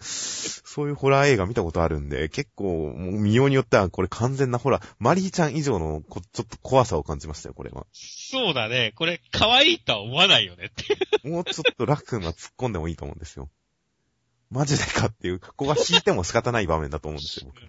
[0.73, 7.85] そういうホラー映画見たことあるんで、結構、もう見ようによってはこれ完全なホラー、マリーちゃん以上のこちょっと怖さを感じましたよ、これは。
[7.91, 8.91] そうだね。
[8.95, 10.97] これ、可愛いとは思わないよねって。
[11.29, 13.51] もうちょっとラックンは突っ込んでもいいと思うんですよ。
[14.49, 17.61] マジでかっていう、ここが引いても仕方ない場面だと思うんですよ、僕。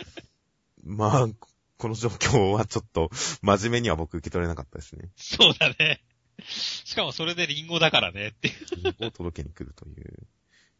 [0.82, 1.28] まあ、
[1.76, 3.10] この状況はちょっと、
[3.42, 5.10] 真面目には僕受け取れなかったですね。
[5.16, 6.02] そうだね。
[6.40, 8.76] しかもそれでリンゴだからねっていう。
[8.76, 10.26] リンゴを届けに来るという。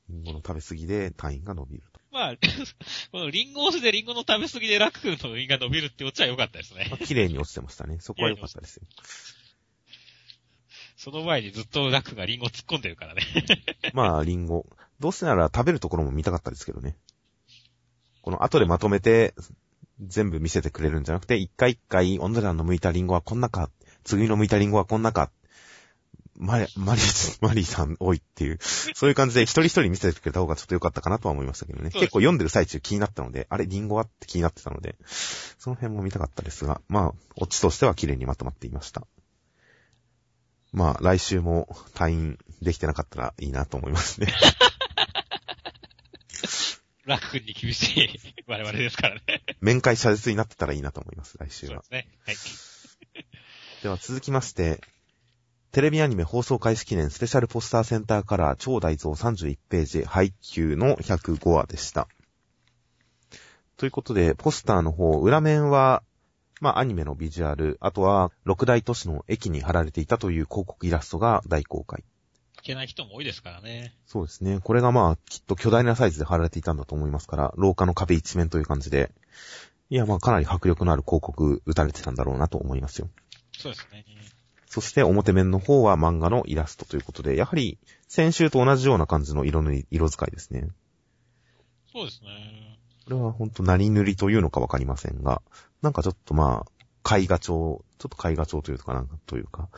[0.11, 2.01] リンゴの食べ過ぎで単位が伸びると。
[2.11, 2.37] まあ、
[3.11, 6.97] このリンゴ押しでリンゴの食べ過ぎでラク君の胃が伸びるってオチは良かったですねま。
[7.01, 7.99] あ綺麗に落ちてましたね。
[8.01, 8.87] そこは良かったですよ。
[10.97, 13.23] その前にずっとラクがリンゴ突っ込んでるからね。
[13.93, 14.67] まあ、リンゴ。
[15.01, 16.97] どうせなら食べるところも見たかったですけどね。
[18.23, 19.35] この後でまとめて、
[20.01, 23.71] 全部見せてくれるんじゃなくて、一回一回、オンドラの剥いたリンゴはこんなか、
[24.03, 25.31] 次の剥いたリンゴはこんなか、
[26.37, 31.91] マリ、マリー、マリーさん多いっていう、そういう感じで一人一人見せてくれた方がちょっと良かったかなとは思いましたけどね。
[31.91, 34.97] 結構読んでる最中気になったので、あれ、リンゴはって気になってたので、
[35.59, 39.07] その辺も見たかったですが、まあ、オチとしては綺麗にまとまっていました。
[40.73, 44.27] まあ、来週も退院できてなかったらいいなと思いますね。
[47.05, 48.09] ラク君に厳しい
[48.47, 49.45] 我々ですからね。
[49.61, 51.87] 面会謝絶になってたらいいなと思います、来週はそうで。
[51.87, 52.09] すね。
[52.27, 52.37] はい。
[53.83, 54.81] では続きまして、
[55.75, 62.07] テレビアニメ放送開始記念スペシャルポスターセンターカラー超大蔵31ページ配給の105話でした。
[63.77, 66.05] ということで、ポスターの方、裏面は、
[66.61, 72.05] まあアニメのビジュアル、あとは六大都市の駅に貼られていたという広告イラストが大公開。
[72.63, 73.97] いけない人も多いですからね。
[74.07, 74.61] そうですね。
[74.63, 79.11] これがまあ、きっと巨大なサイズで貼られていたんだと思いますから、廊下の壁一面という感じで、
[79.91, 83.11] いやまあかなり迫力のある広告打たれてたんだろうなと思いますよ。
[83.59, 84.05] そうですね。
[84.75, 90.67] そして表面の方は漫画のイラストということで、やはり先週と同じような感じの色塗り、色使いですね。
[91.93, 92.81] そうですね。
[93.05, 95.43] これはほんと何塗りというのかわかりませんが、
[95.81, 96.67] なんかちょっとま
[97.05, 99.69] あ、絵画調、ちょっと絵画調というかなんかというか、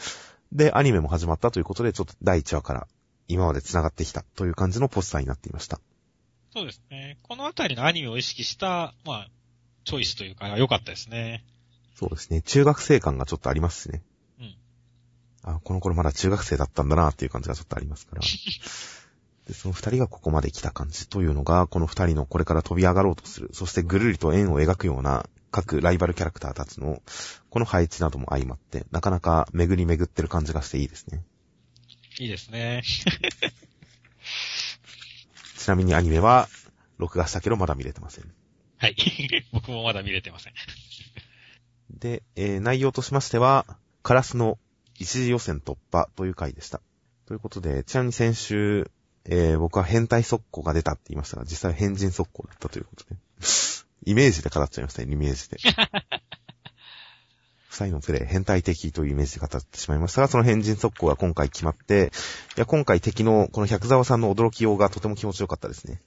[0.51, 2.87] で、アニメも始まったということで、ちょっと第1話から
[3.29, 5.79] 今まで繋がってきたという感じのポスターになっていました。
[6.55, 7.19] そうですね。
[7.23, 9.31] このあたりのアニメを意識した、まあ、
[9.85, 11.45] チョイスというか、良かったですね。
[11.97, 12.41] そうですね。
[12.41, 14.01] 中学生感がちょっとありますしね。
[15.47, 15.55] うん。
[15.55, 18.23] あ、この頃まだ中学生だったんだなっていう感じがちょっとありますから。
[19.47, 27.01] で、その二人がここまで来た感じというのが、この二人のこれから飛び上がろうとする、そしてぐるりと円を描くような各ライバルキャラクターたちの、
[27.51, 31.25] この配置なども相まって、なかなか巡り巡ってる感じがしていいですね。
[32.19, 32.83] いいですね。
[35.57, 36.49] ちなみにアニメは、
[36.99, 38.33] 録画したけどまだ見れてません。
[38.79, 38.97] はい。
[39.53, 40.55] 僕もまだ見れてません。
[41.91, 43.67] で、えー内容としましては、
[44.03, 44.59] カラスの
[44.99, 46.81] 一次予選突破という回でした。
[47.27, 48.91] ということで、ちなみに先週、
[49.25, 53.17] えー僕は変態速攻が出たって言いましたが、実際は変人速攻だったということで。
[54.07, 55.59] イメージで語っちゃいましたね、イメージで。
[57.69, 62.13] 二人のプレイ、変態的というイメージで語ってしまいましたが、その変人速攻が今回決まって、
[62.57, 66.01] いや、今回敵のこの百沢さんの驚きようがとても気持ちよかったですね。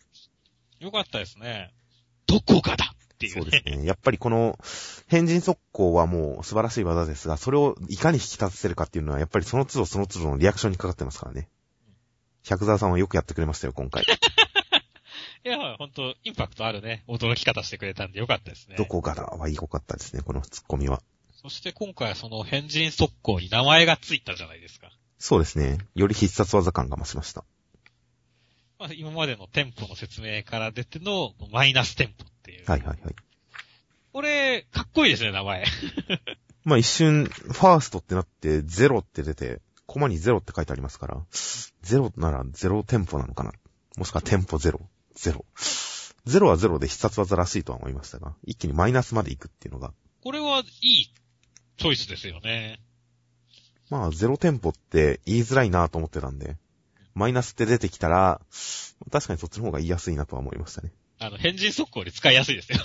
[0.80, 1.74] よかったですね。
[2.26, 3.42] どこがだっていうね。
[3.42, 3.86] そうですね。
[3.86, 4.58] やっぱりこの、
[5.08, 11.50] 変人速攻はもう素晴らしい技ですが、それをいかに引き立たせるかっていうのは、やっぱりその都度その都度のリアクションにかかってますからね。
[12.48, 14.04] 百沢さんはよくやってくれましたよ、今回。
[15.46, 18.76] いや、ほんと、インパクトあるね、驚き方してくれたんでよかったですね。
[18.78, 21.02] どこがだはいいかったですね、このツッコミは。
[21.42, 24.92] そして今回はその変人速攻に名前がついたじゃないですか。
[25.18, 25.78] そうですね。
[25.96, 27.46] より必殺技感が増しました。
[28.80, 32.66] まあ、今までの店舗の説明から出てのマイナス店舗っていう。
[32.66, 33.16] はいはいはい。
[34.14, 35.66] これ、かっこいいですね、名前。
[36.64, 41.26] まあ一瞬、ファーストってなって、ゼロって出て、コマにゼロって書いてありますから、
[41.82, 43.52] ゼロならゼロ店舗なのかな。
[43.98, 44.90] もしくは店舗ゼロ。
[45.14, 45.46] ゼロ。
[46.26, 51.14] ゼロはゼロで必殺技らしいとは思いましたが、一気にマイナスまで行くっていうのが、これはいい
[51.78, 52.80] チョイスですよね。
[53.90, 56.56] まあゼロ店舗って言いづらいなと思ってたんで、
[57.14, 58.42] マイナスって出てきたら、
[59.12, 60.92] 確かにそっちの方が言いやすいなとは思いましたね。
[61.20, 62.80] あの、変人速攻で使いやすいですよ。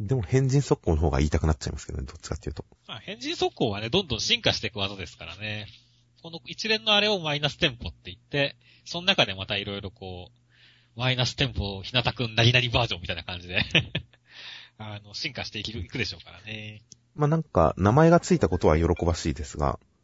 [0.00, 2.64] でも変人速攻の方が言いたくなっちゃいますけどね、どっちかっていうと。
[2.86, 5.66] まあ、変人速攻はね、どんどん進化していく技ですからね。
[6.22, 13.62] この一連のあれをマイナステンポって言って、その中でまたいろいろこう、マイナステンポ、ひなたくん何々バージョンみたいな感じで、
[14.78, 16.82] あの、進化していくいくでしょうからね。
[17.14, 19.95] まあなんか、名前がついたことは喜ばしいですがうん、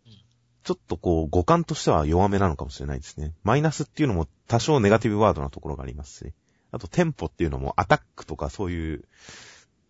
[0.63, 3.33] ちょっとこう、五感としては弱めなのかもしれないですね。
[3.43, 6.33] マイナスっていうのも多少ネガティブワードなところがありますし、
[6.71, 9.05] あとテンポっていうのもアタックとかそういう、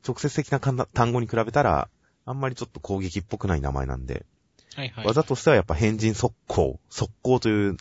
[0.06, 1.88] 直接的な単語に比べたら、
[2.24, 4.26] あんまりちょっと攻撃っぽくない名前なんで、
[4.74, 5.06] はいはい。
[5.06, 7.76] 技としてはやっぱ変人速攻、速攻という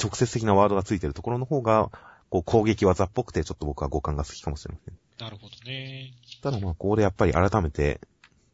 [0.00, 1.90] 直接的なワードがついてるところの方が、
[2.28, 4.98] こう攻撃技っぽくてちょっと僕は五感が好きかもしれません。
[5.18, 6.14] なるほどね。
[6.42, 8.00] ただまあ、ここでやっぱり改めて、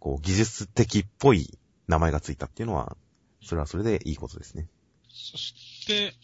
[0.01, 2.97] こう、技術的っぽい名前がついたっていうのは、
[3.45, 4.67] それはそれでいいことですね。
[5.09, 6.15] そして、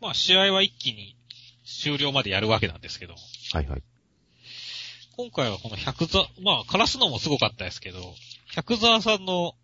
[0.00, 1.16] まあ試合は一気に
[1.64, 3.14] 終了までやるわけなんですけど、
[3.52, 3.82] はいはい。
[5.16, 7.98] 今回はこの百座、まあ、枯らすのもすごかったですけど、
[8.54, 9.54] 百沢さんの、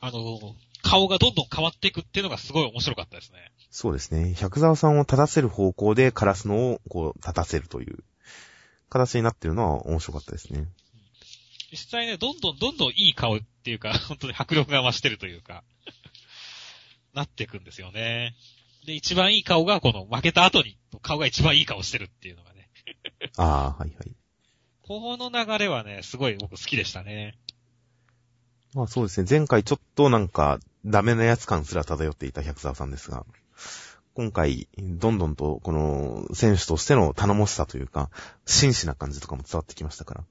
[0.00, 3.52] あの、顔がどんどん変わっていくっていうのがすごい面白かったですね。
[3.70, 4.34] そうですね。
[4.34, 7.98] 百沢さんを立たせる方向でカラスのをこう立たせるという
[8.88, 10.66] 形になってるのは面白かったですね。
[11.72, 15.64] 実際ね、どんどんどんどんいい顔っていうか、本当に迫力が増してるというか、
[17.14, 18.34] なっていくんですよね。
[18.86, 22.70] で、一番いい顔がこの負けた後に、顔が一番いい顔してるっていうのがね。
[23.36, 24.12] ああ、はいはい。
[24.82, 27.38] この流れはね、すごい僕好きでしたね。
[28.74, 29.26] まあそうですね。
[29.28, 33.26] 前回ちょっとなんかダメなやつ感すら漂っていた百沢さんですが、
[34.14, 38.10] 今回、どんどんとこの選手としての頼もしさというか、
[38.46, 40.24] 真摯な感じとかも伝わってきましたから。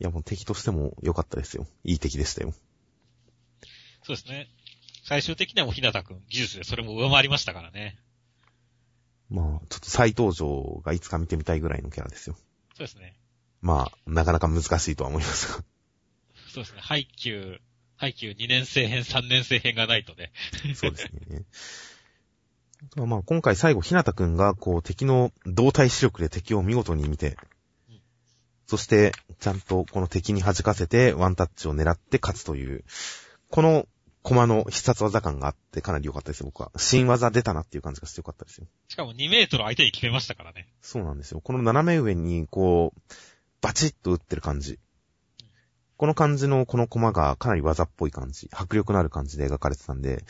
[0.00, 1.66] いやもう敵としても良かったですよ。
[1.84, 2.54] いい敵でしたよ。
[4.02, 4.48] そうですね。
[5.04, 7.98] 最終的にはもうひなたくん、技術でそれも上回りましたからね。
[9.30, 12.36] まあ、ちょっと再登場がいつか見てみたいぐらいのキャラですよ。
[12.76, 13.14] そうですね。
[13.60, 15.64] まあ、なかなか難しいとは思いますが。
[16.52, 16.80] そうですね。
[16.80, 17.60] 配給、
[17.96, 20.32] 配給2年生編、3年生編がないとね。
[20.74, 21.44] そうですね。
[22.82, 27.36] あとはまあ、今回最後、ひなたくんが、こう、敵の動体視力で敵を見事に見て
[27.88, 28.00] うん、
[28.66, 32.84] そして、ちゃんとこの敵に弾かせて、ワンタッチを狙って勝つという、
[33.50, 33.86] この、
[34.24, 36.72] コマの必殺技感があって、かなり良かったですよ、僕は。
[36.76, 38.66] 新技出たなっていう感じがして良かったですよ。
[38.88, 40.66] しかも2メートル相手に決めましたからね。
[40.80, 41.42] そうなんですよ。
[41.42, 43.00] この斜め上に、こう、
[43.60, 44.78] バチッと打ってる感じ。
[45.98, 50.24] この感じのこのコマがかなり技っぽい感じ、迫力のある感じで描かれてたんで、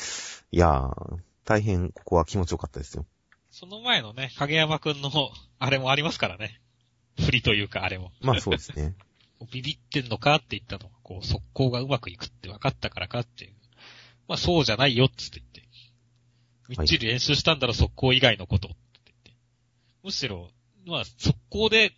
[0.50, 3.06] いやー、大変ここは気持ちよかったですよ。
[3.52, 5.10] その前のね、影山くんの、
[5.60, 6.60] あれもありますからね。
[7.24, 8.10] 振りというか、あれも。
[8.22, 8.96] まあそうですね。
[9.52, 13.54] ビビってんのかって言ったのが、こう、速攻がうまくいくって分かったからかっていう。
[14.28, 15.54] まあそうじゃないよっつって言って。
[16.68, 19.32] みっちり練習したんだろ、速攻以外のことって言って。
[20.02, 20.48] むしろ、
[20.86, 21.92] まあ速攻で、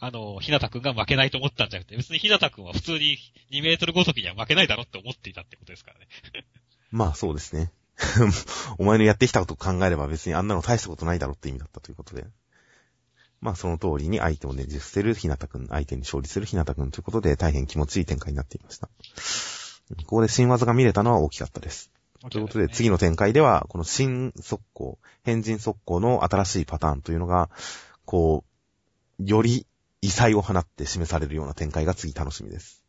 [0.00, 3.18] あの、ひなたくんが負けないと思ったんじゃなくて、別にひなたくんは普通に
[3.52, 6.06] 2メートルごときには負けないだろって思っていたってことですからね。
[6.90, 7.72] まあそうですね。
[8.78, 12.26] お前のやってきたことを考えれば別にあんなの大したことないだろって意味だったということで。
[13.40, 18.88] まあその通りに相手をねじ伏せるひなたくん、相手に勝利するひなたくんということで大変気持ちいい展開になっていました。
[19.90, 21.90] ここで新技が見れたのは大きかったです。
[22.30, 27.50] ということで、次の展開では、この新速攻、変人速攻の新しいパターンというのが、
[28.06, 28.44] こ
[29.18, 29.66] う、より
[30.00, 32.83] 異彩を放って示されるような展開が次楽しみです。